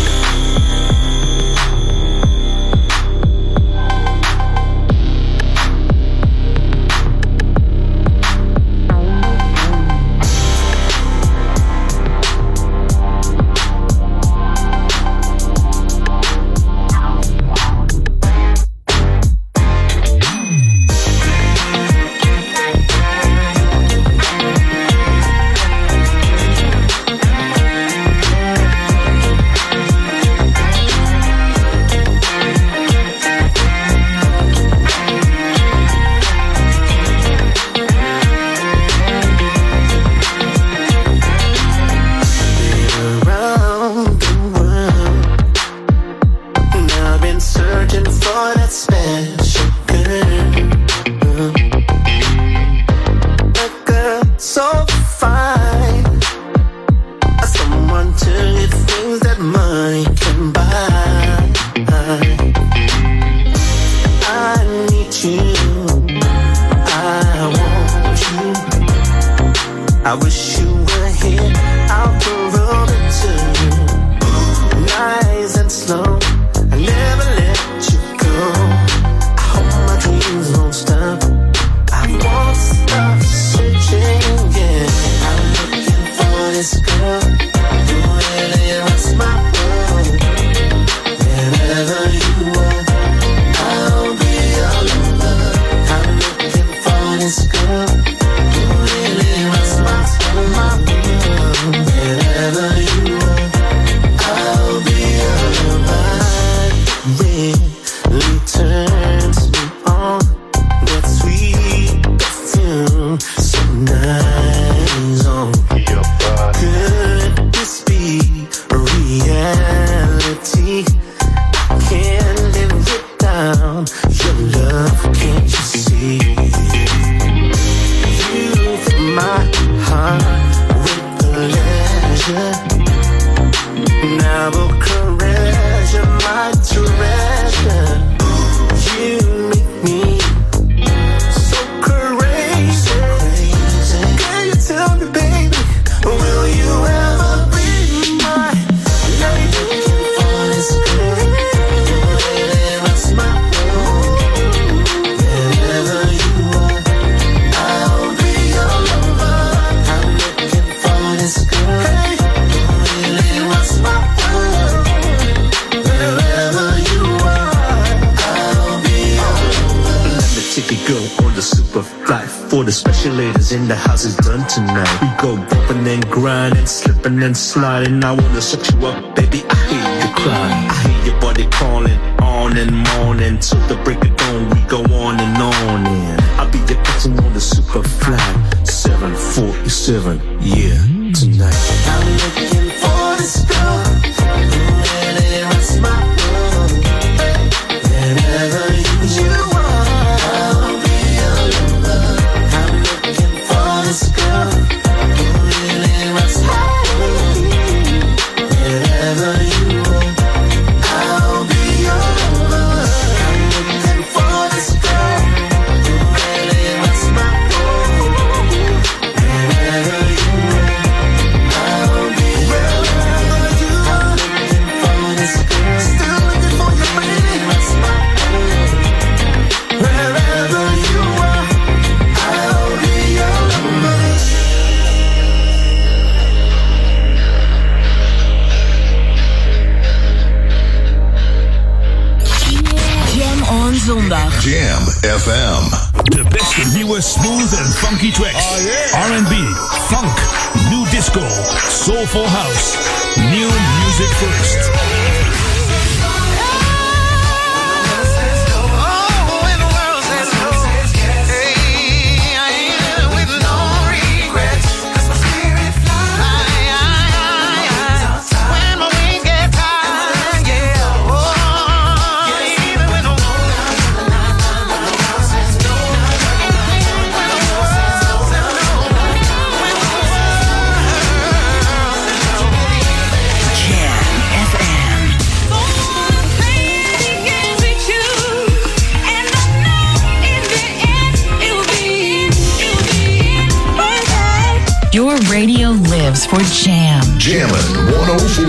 [174.56, 178.02] and grinding, slipping and sliding.
[178.02, 179.44] I wanna suck you up, baby.
[179.48, 180.50] I hear you cry.
[180.70, 183.38] I hear your body calling on and morning.
[183.40, 185.86] Till the break of dawn, we go on and on.
[185.86, 188.18] And I'll be your captain on the super fly
[188.64, 190.20] 747.
[190.40, 191.54] Yeah, tonight.
[191.92, 193.77] I'm looking for this girl.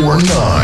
[0.10, 0.59] 1049.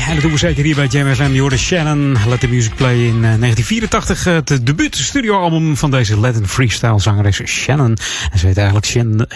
[0.00, 1.32] En dat doen we zeker hier bij Jam FM.
[1.32, 2.16] Je Shannon.
[2.28, 4.24] Let the Music Play in eh, 1984.
[4.24, 7.96] Het debuut studioalbum van deze Latin freestyle zangeres Shannon.
[8.32, 8.86] En ze heet eigenlijk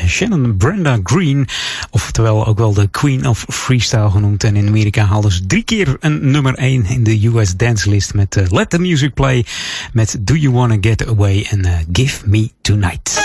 [0.06, 1.48] Shannon, Brenda Green.
[1.90, 4.44] Oftewel ook wel de Queen of Freestyle genoemd.
[4.44, 8.14] En in Amerika haalden ze drie keer een nummer 1 in de US Dance List.
[8.14, 9.44] Met eh, Let the Music Play.
[9.92, 13.22] Met Do You Wanna Get Away eh, Give Me Tonight.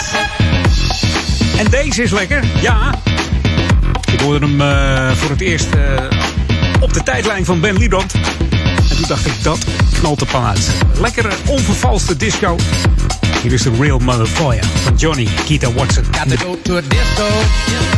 [1.57, 2.43] En deze is lekker.
[2.61, 2.99] Ja.
[4.11, 6.05] Ik hoorde hem eh, voor het eerst eh,
[6.81, 8.13] op de tijdlijn van Ben Liebrand.
[8.13, 10.71] En toen dacht ik, dat knalt de pan uit.
[10.99, 12.55] Lekkere, onvervalste disco.
[13.41, 16.03] Hier is de Real Motherfucker van Johnny Keita Watson.
[16.11, 17.90] Got to to a disco.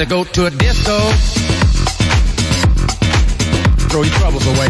[0.00, 0.98] To go to a disco.
[3.90, 4.68] Throw your troubles away.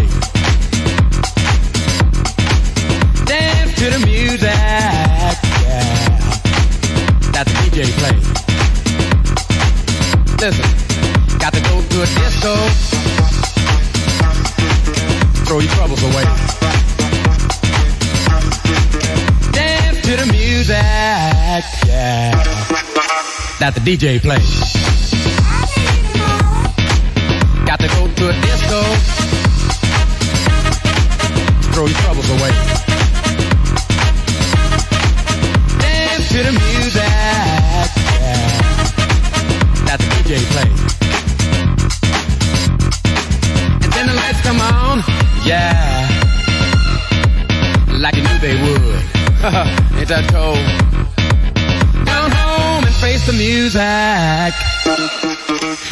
[3.27, 4.43] Dance to the music.
[4.43, 5.35] Yeah.
[7.31, 8.27] That the DJ plays.
[10.40, 10.69] Listen,
[11.39, 12.55] got to go to a disco.
[15.44, 16.24] Throw your troubles away.
[19.52, 21.65] Dance to the music.
[21.86, 22.69] Yeah.
[23.60, 24.72] That the DJ plays.
[27.66, 28.80] Got to go to a disco.
[31.68, 32.52] Throw your troubles away.
[35.76, 37.04] Dance to the music.
[37.04, 38.64] Yeah.
[39.84, 40.80] That the DJ plays.
[43.84, 45.04] And then the lights come on.
[45.44, 46.08] Yeah.
[48.00, 49.04] Like you knew they would.
[50.00, 50.99] Ain't that cold?
[53.01, 53.81] Face the music.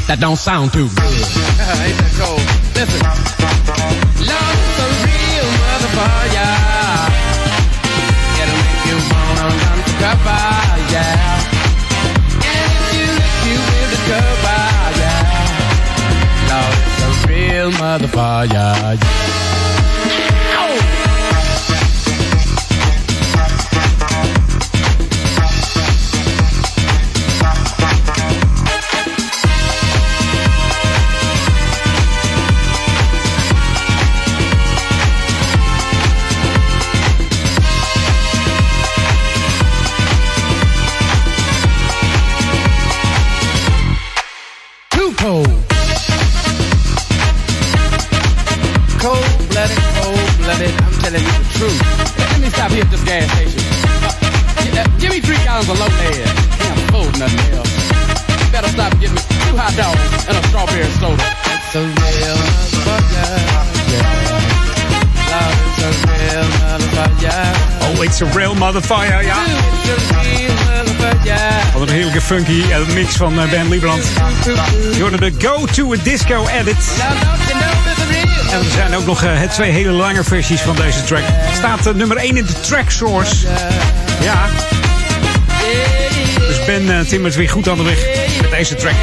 [0.06, 0.98] That don't sound too good.
[0.98, 2.44] Ain't that cold?
[2.76, 3.00] Listen.
[4.28, 6.36] Love is a real motherfucker.
[6.36, 7.08] Yeah.
[8.40, 10.44] It'll make you wanna run for cover,
[10.92, 11.16] yeah.
[12.44, 14.60] And if you look, you will discover,
[15.00, 16.52] yeah.
[16.52, 19.47] Love is a real motherfucker, yeah.
[68.58, 69.36] Motherfucker, ja.
[71.72, 74.02] Wat een heerlijke funky eh, mix van eh, Ben Liebrand.
[74.92, 76.76] Je hoorde de Go to a Disco edit.
[78.50, 81.22] En er zijn ook nog eh, twee hele lange versies van deze track.
[81.54, 83.46] Staat nummer 1 in de track source.
[84.20, 84.46] Ja.
[86.38, 88.06] Dus Ben timmert weer goed aan de weg
[88.40, 88.94] met deze track.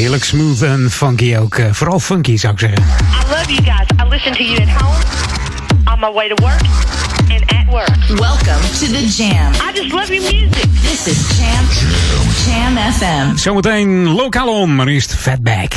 [0.00, 1.54] Heerlijk smooth en funky ook.
[1.54, 2.78] eh, vooral funky zou ik zeggen.
[2.78, 3.86] I love you guys.
[4.04, 4.96] I listen to you at home,
[5.92, 6.60] on my way to work,
[7.30, 8.18] and at work.
[8.18, 9.52] Welcome to the Jam.
[9.52, 10.64] I just love your music.
[10.82, 11.64] This is Jam.
[12.46, 13.36] Jam FM.
[13.36, 15.72] Zometeen lokaal om, maar eerst Fatback.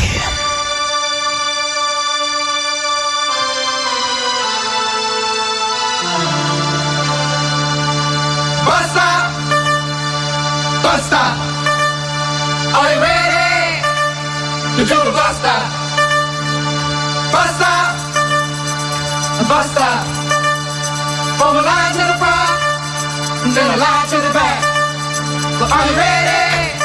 [25.64, 26.76] So are you ready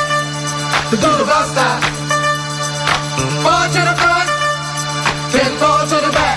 [0.90, 1.68] to do the Busta?
[3.42, 4.28] Four to the front,
[5.32, 6.27] then four to the back.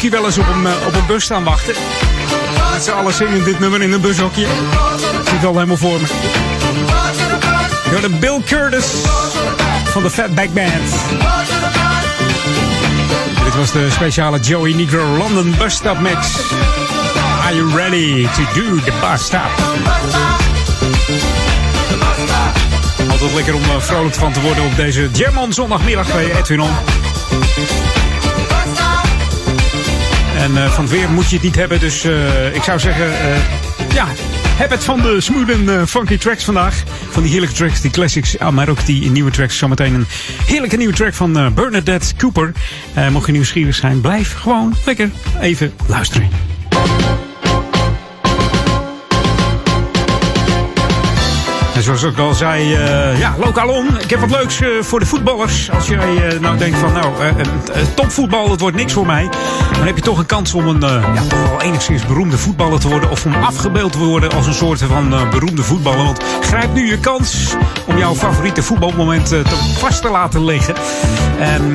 [0.00, 1.74] Funky wel eens op een, eh, op een bus staan wachten?
[2.72, 4.42] Met z'n allen zingen dit nummer in een bushokje.
[4.42, 4.48] Ik
[5.24, 6.06] zie het al helemaal voor me.
[7.84, 8.84] Je hoorde Bill Curtis
[9.84, 10.90] van de Fatback Band.
[13.44, 16.16] Dit was de speciale Joey Negro London Bus Stop Mix.
[17.44, 19.50] Are you ready to do the bus stop?
[23.10, 26.70] Altijd lekker om eh, vrolijk van te worden op deze on zondagmiddag bij Edwin On.
[30.60, 33.36] Eh, van het weer moet je het niet hebben, dus eh, ik zou zeggen, eh,
[33.94, 34.06] ja,
[34.56, 36.82] heb het van de smooth en funky tracks vandaag.
[37.10, 39.58] Van die heerlijke tracks, die classics, ah, maar ook die nieuwe tracks.
[39.58, 40.06] Zometeen een
[40.46, 42.52] heerlijke nieuwe track van Bernadette Cooper.
[43.10, 45.10] Mocht je nieuwsgierig zijn, blijf gewoon lekker
[45.40, 46.28] even luisteren.
[51.74, 54.00] En zoals ik al zei, eh, ja, lokalon.
[54.00, 55.70] Ik heb wat leuks voor de voetballers.
[55.70, 57.14] Als jij nou denkt van, nou,
[57.94, 59.28] topvoetbal, dat wordt niks voor mij.
[59.80, 62.88] Dan heb je toch een kans om een, eh, ja, toch enigszins beroemde voetballer te
[62.88, 63.10] worden.
[63.10, 66.04] Of om afgebeeld te worden als een soort van eh, beroemde voetballer.
[66.04, 67.54] Want grijp nu je kans
[67.86, 70.74] om jouw favoriete voetbalmoment eh, te vast te laten liggen.
[71.38, 71.72] En,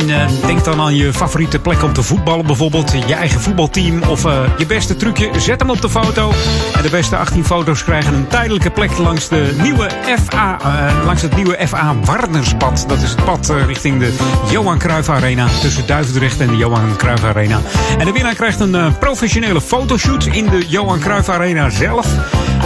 [0.00, 2.46] eh, denk dan aan je favoriete plek om te voetballen.
[2.46, 5.30] Bijvoorbeeld je eigen voetbalteam of eh, je beste trucje.
[5.36, 6.32] Zet hem op de foto.
[6.76, 9.90] En de beste 18 foto's krijgen een tijdelijke plek langs de nieuwe
[10.24, 12.84] FA, eh, langs het nieuwe FA Warnerspad.
[12.88, 14.16] Dat is het pad richting de
[14.50, 15.46] Johan Cruijff Arena.
[15.60, 17.60] Tussen Duivendrecht en de Johan Cruijff Arena.
[17.98, 22.06] En de winnaar krijgt een professionele fotoshoot in de Johan Cruijff Arena zelf.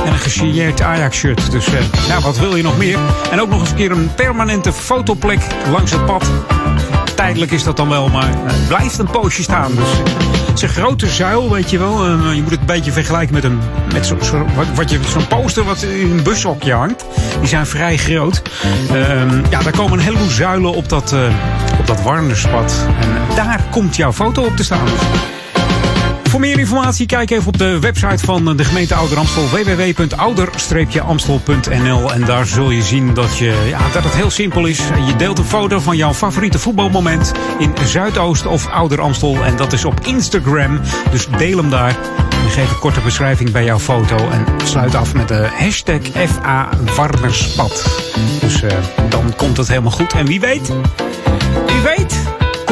[0.05, 1.51] En een gesigneerd Ajax-shirt.
[1.51, 1.67] Dus
[2.09, 2.99] ja, wat wil je nog meer?
[3.31, 5.41] En ook nog eens een keer een permanente fotoplek
[5.71, 6.52] langs het pad.
[7.23, 9.75] Tijdelijk is dat dan wel, maar het blijft een poosje staan.
[9.75, 9.89] Dus
[10.47, 12.05] het is een grote zuil, weet je wel.
[12.07, 13.59] Eh, je moet het een beetje vergelijken met, een,
[13.93, 17.05] met zo, zo- wat, je, zo'n poster wat in een bushokje hangt.
[17.39, 18.43] Die zijn vrij groot.
[18.89, 21.21] Ehm, ja, daar komen een heleboel zuilen op dat, eh,
[21.79, 22.03] op dat.
[23.01, 24.87] En daar komt jouw foto op te staan.
[26.33, 32.25] Voor meer informatie kijk even op de website van de gemeente Ouder Amstel www.ouder-amstel.nl en
[32.25, 34.79] daar zul je zien dat, je, ja, dat het heel simpel is.
[35.07, 39.45] Je deelt een foto van jouw favoriete voetbalmoment in Zuidoost of Ouder Amstel.
[39.45, 40.81] En dat is op Instagram.
[41.11, 41.97] Dus deel hem daar.
[42.45, 44.17] En geef een korte beschrijving bij jouw foto.
[44.17, 48.01] En sluit af met de hashtag FA Warnerspad.
[48.41, 48.77] Dus eh,
[49.09, 50.13] dan komt het helemaal goed.
[50.13, 50.69] En wie weet,
[51.67, 52.22] wie weet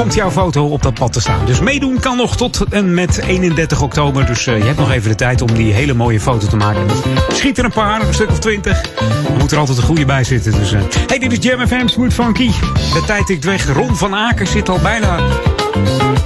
[0.01, 1.47] komt jouw foto op dat pad te staan.
[1.47, 4.27] Dus meedoen kan nog tot en met 31 oktober.
[4.27, 6.87] Dus eh, je hebt nog even de tijd om die hele mooie foto te maken.
[7.33, 8.83] Schiet er een paar, een stuk of twintig.
[9.29, 10.53] Er moet er altijd een goede bij zitten.
[10.53, 10.81] Dus, eh.
[11.07, 12.51] Hey, dit is Jam FM Smooth Funky.
[12.93, 13.73] De tijd tikt weg.
[13.73, 15.19] Ron van Aken zit al bijna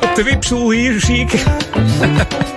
[0.03, 1.33] op de wipstoel hier, zie ik.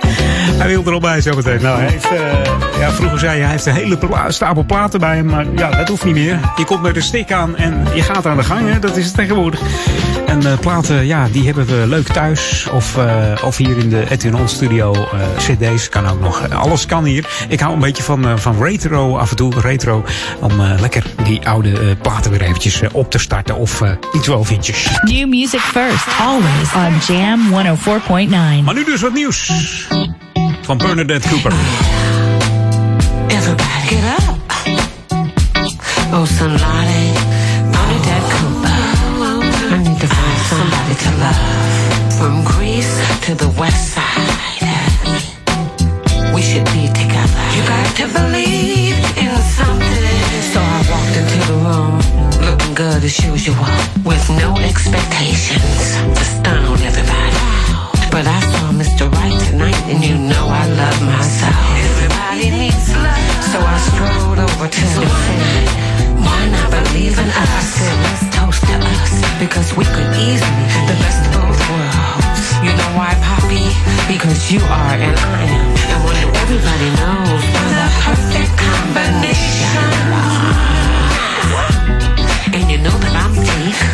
[0.58, 1.62] hij wil er al bij zometeen.
[1.62, 5.00] Nou, hij heeft, eh, ja, vroeger zei hij, hij heeft een hele pla- stapel platen
[5.00, 5.26] bij hem.
[5.26, 6.38] Maar ja, dat hoeft niet meer.
[6.56, 8.72] Je komt met een stick aan en je gaat aan de gang.
[8.72, 8.78] Hè?
[8.78, 9.60] Dat is het tegenwoordig.
[10.26, 12.68] En eh, platen, ja, die hebben we leuk thuis.
[12.72, 14.94] Of, eh, of hier in de Edwin On Studio.
[15.36, 16.50] CD's kan ook nog.
[16.50, 17.26] Alles kan hier.
[17.48, 19.52] Ik hou een beetje van, van retro af en toe.
[19.60, 20.04] Retro.
[20.40, 23.56] Om lekker die oude platen weer eventjes op te starten.
[23.56, 23.82] Of
[24.12, 24.88] die 12 inches.
[25.02, 28.64] New music first, always on Jam 104.9.
[28.64, 29.52] Maar nu dus wat nieuws.
[30.68, 31.50] Van Bernadette Cooper.
[33.30, 34.38] Everybody get up.
[36.12, 37.16] Oh, somebody,
[37.72, 38.76] Bernadette Cooper.
[39.72, 42.12] I need to find somebody to love.
[42.18, 44.28] From Greece to the west side.
[46.34, 47.44] We should be together.
[47.56, 50.20] You got to believe in something.
[50.52, 51.96] So I walked into the room,
[52.44, 53.64] looking good as usual,
[54.04, 57.37] with no expectations to stun everybody.
[58.18, 59.06] But I saw Mr.
[59.14, 61.54] Right tonight and you know I love myself.
[61.86, 63.30] Everybody needs love.
[63.54, 65.70] So I strolled over to the side.
[66.26, 67.78] Why not believe in us?
[67.78, 69.12] Let's toast to us.
[69.38, 72.42] Because we could easily be the best of both worlds.
[72.66, 73.62] You know why, Poppy?
[74.10, 75.78] Because you are and I am.
[75.78, 80.67] And when everybody knows we're the perfect combination.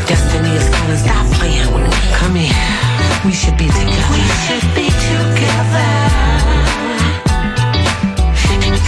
[0.06, 1.97] Destiny is calling, stop playing with me.
[2.18, 2.55] Come here.
[3.24, 4.12] We should be together.
[4.12, 5.90] We should be together.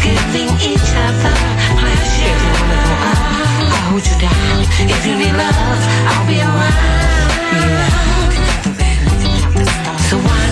[0.06, 1.34] Giving each other
[1.80, 2.30] pleasure.
[2.30, 4.62] If I'll hold you down.
[4.78, 5.56] If you need love,
[6.06, 6.74] I'll be around.
[7.51, 7.90] Yeah.
[10.09, 10.45] So why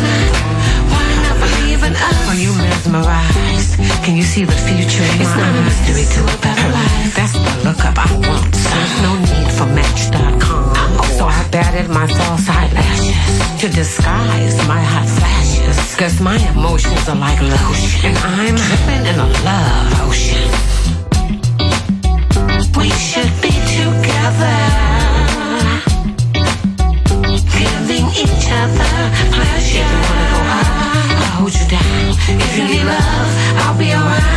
[2.29, 3.77] Are you mesmerized?
[4.05, 5.05] Can you see the future?
[5.05, 7.15] in It's not a mystery to a better life.
[7.17, 8.53] That's the look up I want.
[8.53, 10.75] There's no need for Match.com.
[11.19, 15.97] So I batted my false eyelashes to disguise my hot flashes.
[15.97, 18.11] Cause my emotions are like lotion.
[18.11, 20.51] And I'm dripping in a love ocean.
[22.77, 24.59] We should be together.
[27.57, 28.95] Giving each other
[29.33, 30.34] pleasure.
[32.27, 34.34] If you need love, I'll be around.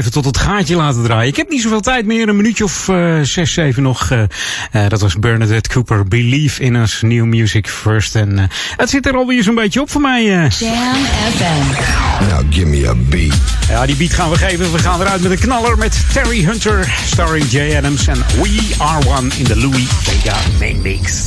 [0.00, 1.28] Even tot het gaatje laten draaien.
[1.28, 4.10] Ik heb niet zoveel tijd meer, een minuutje of eh, zes, zeven nog.
[4.10, 4.22] eh,
[4.72, 8.14] eh, dat was Bernadette Cooper, Believe in Us, New Music First.
[8.14, 8.44] En eh,
[8.76, 10.20] het zit er alweer zo'n beetje op voor mij.
[10.44, 10.50] eh.
[10.50, 10.94] Jam
[11.36, 12.28] FM.
[12.28, 13.34] Now give me a beat.
[13.68, 14.72] Ja, die beat gaan we geven.
[14.72, 19.06] We gaan eruit met een knaller met Terry Hunter, starring Jay Adams en We Are
[19.08, 21.22] One in de Louis Vega Main Mix.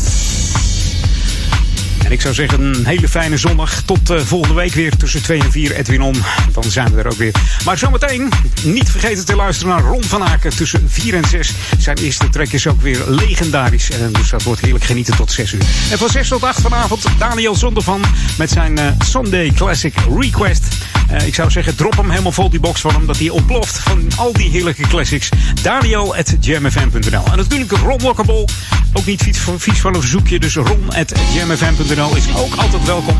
[2.06, 3.82] En ik zou zeggen, een hele fijne zondag.
[3.86, 6.16] Tot eh, volgende week weer tussen 2 en 4 Edwin On.
[6.54, 7.32] Dan zijn we er ook weer.
[7.66, 8.30] Maar zometeen
[8.64, 11.52] niet vergeten te luisteren naar Ron van Aken tussen 4 en 6.
[11.78, 13.90] Zijn eerste track is ook weer legendarisch.
[13.90, 15.62] En dus dat wordt heerlijk genieten tot 6 uur.
[15.92, 18.02] En van 6 tot 8 vanavond Daniel Zondervan
[18.38, 20.73] met zijn eh, Sunday Classic Request.
[21.14, 23.06] Eh, ik zou zeggen, drop hem helemaal vol die box van hem.
[23.06, 25.30] Dat hij ontploft van al die heerlijke classics.
[25.62, 27.24] Daniel at jamfm.nl.
[27.32, 28.48] En natuurlijk Ron Walkable
[28.94, 30.40] Ook niet vies, vies van een verzoekje.
[30.40, 33.18] Dus ron.jamfm.nl is ook altijd welkom.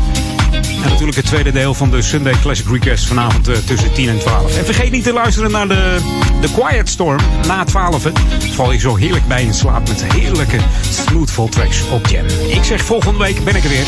[0.52, 4.18] En natuurlijk het tweede deel van de Sunday Classic Request vanavond eh, tussen 10 en
[4.18, 4.58] 12.
[4.58, 5.98] En vergeet niet te luisteren naar de,
[6.40, 8.10] de Quiet Storm na 12.
[8.52, 10.58] Val je zo heerlijk bij in slaap met heerlijke
[10.90, 12.26] smoothful tracks op Jam.
[12.48, 13.86] Ik zeg volgende week ben ik er weer.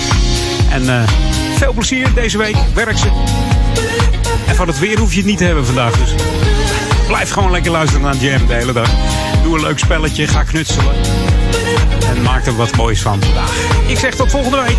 [0.71, 1.09] En eh,
[1.57, 2.57] veel plezier deze week.
[2.75, 3.09] Werk ze.
[4.47, 5.99] En van het weer hoef je het niet te hebben vandaag.
[5.99, 6.15] Dus
[7.07, 8.91] blijf gewoon lekker luisteren naar Jam de hele dag.
[9.43, 10.27] Doe een leuk spelletje.
[10.27, 10.95] Ga knutselen.
[12.09, 13.53] En maak er wat moois van vandaag.
[13.87, 14.79] Ik zeg tot volgende week.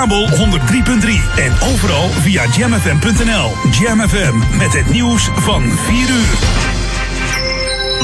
[0.00, 0.34] Kabel 103.3
[1.36, 3.50] en overal via jamfm.nl.
[3.70, 6.38] Jam FM met het nieuws van 4 uur.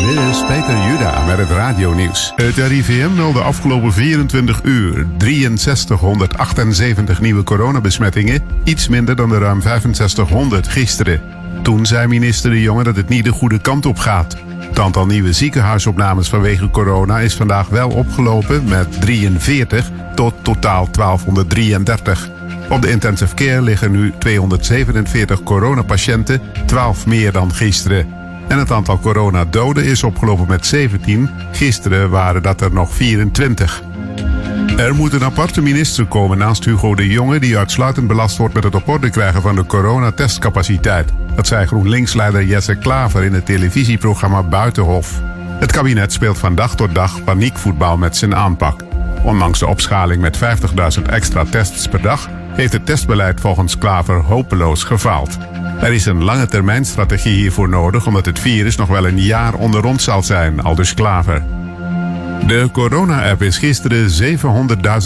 [0.07, 2.33] Dit is Peter Juda met het radionieuws.
[2.35, 8.43] Het RIVM meldde afgelopen 24 uur 6378 nieuwe coronabesmettingen.
[8.65, 11.21] Iets minder dan de ruim 6500 gisteren.
[11.63, 14.37] Toen zei minister De Jonge dat het niet de goede kant op gaat.
[14.77, 22.31] Het aantal nieuwe ziekenhuisopnames vanwege corona is vandaag wel opgelopen met 43 tot totaal 1233.
[22.71, 28.07] Op de intensive care liggen nu 247 coronapatiënten, 12 meer dan gisteren.
[28.49, 31.31] En het aantal coronadoden is opgelopen met 17.
[31.53, 33.83] Gisteren waren dat er nog 24.
[34.77, 37.39] Er moet een aparte minister komen naast Hugo de Jonge...
[37.41, 41.13] die uitsluitend belast wordt met het op orde krijgen van de coronatestcapaciteit.
[41.35, 45.21] Dat zei GroenLinks-leider Jesse Klaver in het televisieprogramma Buitenhof.
[45.61, 48.81] Het kabinet speelt van dag tot dag paniekvoetbal met zijn aanpak.
[49.23, 50.39] Ondanks de opschaling met
[50.99, 52.29] 50.000 extra tests per dag...
[52.53, 55.39] heeft het testbeleid volgens Klaver hopeloos gefaald.
[55.81, 58.07] Er is een lange termijn strategie hiervoor nodig...
[58.07, 61.43] omdat het virus nog wel een jaar onder ons zal zijn, aldus Klaver.
[62.47, 64.39] De corona-app is gisteren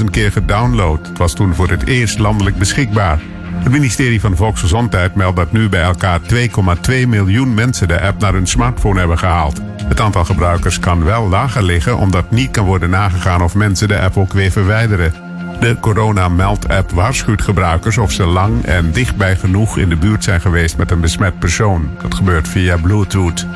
[0.01, 1.07] 700.000 keer gedownload.
[1.07, 3.21] Het was toen voor het eerst landelijk beschikbaar.
[3.43, 8.33] Het ministerie van Volksgezondheid meldt dat nu bij elkaar 2,2 miljoen mensen de app naar
[8.33, 9.61] hun smartphone hebben gehaald.
[9.85, 14.01] Het aantal gebruikers kan wel lager liggen omdat niet kan worden nagegaan of mensen de
[14.01, 15.15] app ook weer verwijderen.
[15.61, 20.77] De corona-meld-app waarschuwt gebruikers of ze lang en dichtbij genoeg in de buurt zijn geweest
[20.77, 21.91] met een besmet persoon.
[22.03, 23.47] Dat gebeurt via Bluetooth.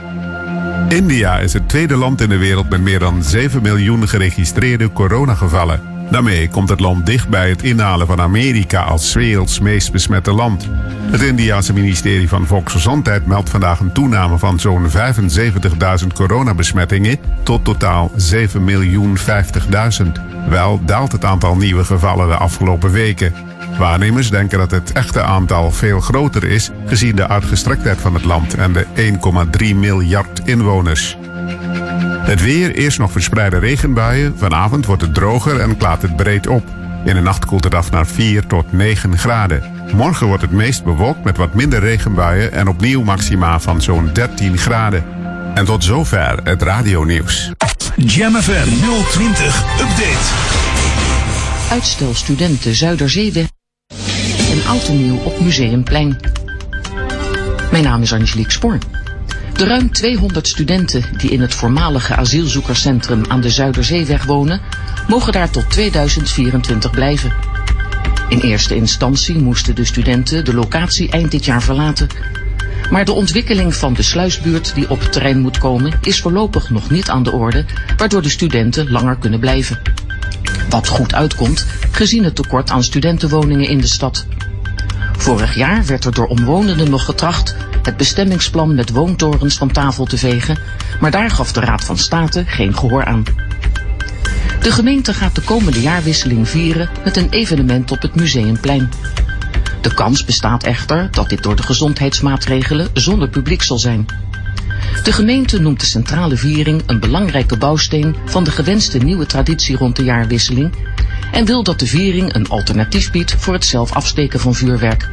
[0.89, 5.81] India is het tweede land in de wereld met meer dan 7 miljoen geregistreerde coronagevallen.
[6.11, 10.69] Daarmee komt het land dicht bij het inhalen van Amerika als werelds meest besmette land.
[11.11, 18.11] Het Indiase ministerie van Volksgezondheid meldt vandaag een toename van zo'n 75.000 coronabesmettingen tot totaal
[18.11, 18.17] 7.050.000.
[20.49, 23.54] Wel daalt het aantal nieuwe gevallen de afgelopen weken.
[23.79, 28.55] Waarnemers denken dat het echte aantal veel groter is, gezien de uitgestrektheid van het land
[28.55, 28.87] en de
[29.73, 31.17] 1,3 miljard inwoners.
[32.25, 34.39] Het weer, eerst nog verspreide regenbuien.
[34.39, 36.65] Vanavond wordt het droger en klaart het breed op.
[37.05, 39.63] In de nacht koelt het af naar 4 tot 9 graden.
[39.95, 44.59] Morgen wordt het meest bewolkt met wat minder regenbuien en opnieuw maxima van zo'n 13
[44.59, 45.05] graden.
[45.55, 47.53] En tot zover het radionieuws.
[47.97, 48.69] Jam FM
[49.11, 50.33] 020 Update.
[51.71, 53.54] Uitstel studenten Zuiderzeeweg
[54.67, 56.21] oud en nieuw op Museumplein.
[57.71, 58.79] Mijn naam is Angelique Spoor.
[59.57, 64.61] De ruim 200 studenten die in het voormalige asielzoekerscentrum aan de Zuiderzeeweg wonen,
[65.09, 67.33] mogen daar tot 2024 blijven.
[68.29, 72.09] In eerste instantie moesten de studenten de locatie eind dit jaar verlaten.
[72.91, 76.91] Maar de ontwikkeling van de sluisbuurt die op het terrein moet komen is voorlopig nog
[76.91, 77.65] niet aan de orde,
[77.97, 79.79] waardoor de studenten langer kunnen blijven.
[80.69, 84.27] Wat goed uitkomt, gezien het tekort aan studentenwoningen in de stad.
[85.17, 90.19] Vorig jaar werd er door omwonenden nog getracht het bestemmingsplan met woontorens van tafel te
[90.19, 90.59] vegen,
[91.01, 93.25] maar daar gaf de Raad van State geen gehoor aan.
[94.61, 98.91] De gemeente gaat de komende jaarwisseling vieren met een evenement op het Museumplein.
[99.81, 104.07] De kans bestaat echter dat dit door de gezondheidsmaatregelen zonder publiek zal zijn.
[105.03, 109.97] De gemeente noemt de centrale viering een belangrijke bouwsteen van de gewenste nieuwe traditie rond
[109.97, 110.73] de jaarwisseling
[111.33, 115.11] en wil dat de viering een alternatief biedt voor het zelf afsteken van vuurwerk.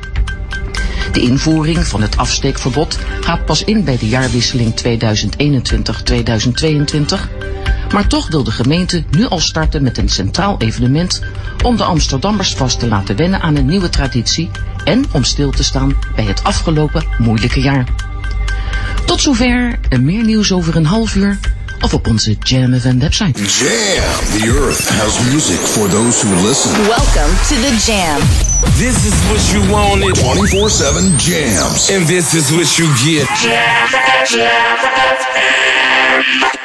[1.11, 4.83] De invoering van het afsteekverbod gaat pas in bij de jaarwisseling 2021-2022,
[7.93, 11.21] maar toch wil de gemeente nu al starten met een centraal evenement
[11.63, 14.49] om de Amsterdammers vast te laten wennen aan een nieuwe traditie
[14.83, 18.10] en om stil te staan bij het afgelopen moeilijke jaar.
[19.05, 21.39] Tot zover en meer nieuws over een half uur
[21.81, 23.39] of op onze Jam FM website.
[23.41, 24.39] Jam.
[24.39, 26.71] The earth has music for those who listen.
[26.71, 28.19] Welcome to the Jam.
[28.77, 30.17] This is what you wanted.
[30.17, 31.89] 24-7 jams.
[31.89, 33.27] And this is what you get.
[33.41, 33.87] Jam,
[34.27, 36.60] jam, jam.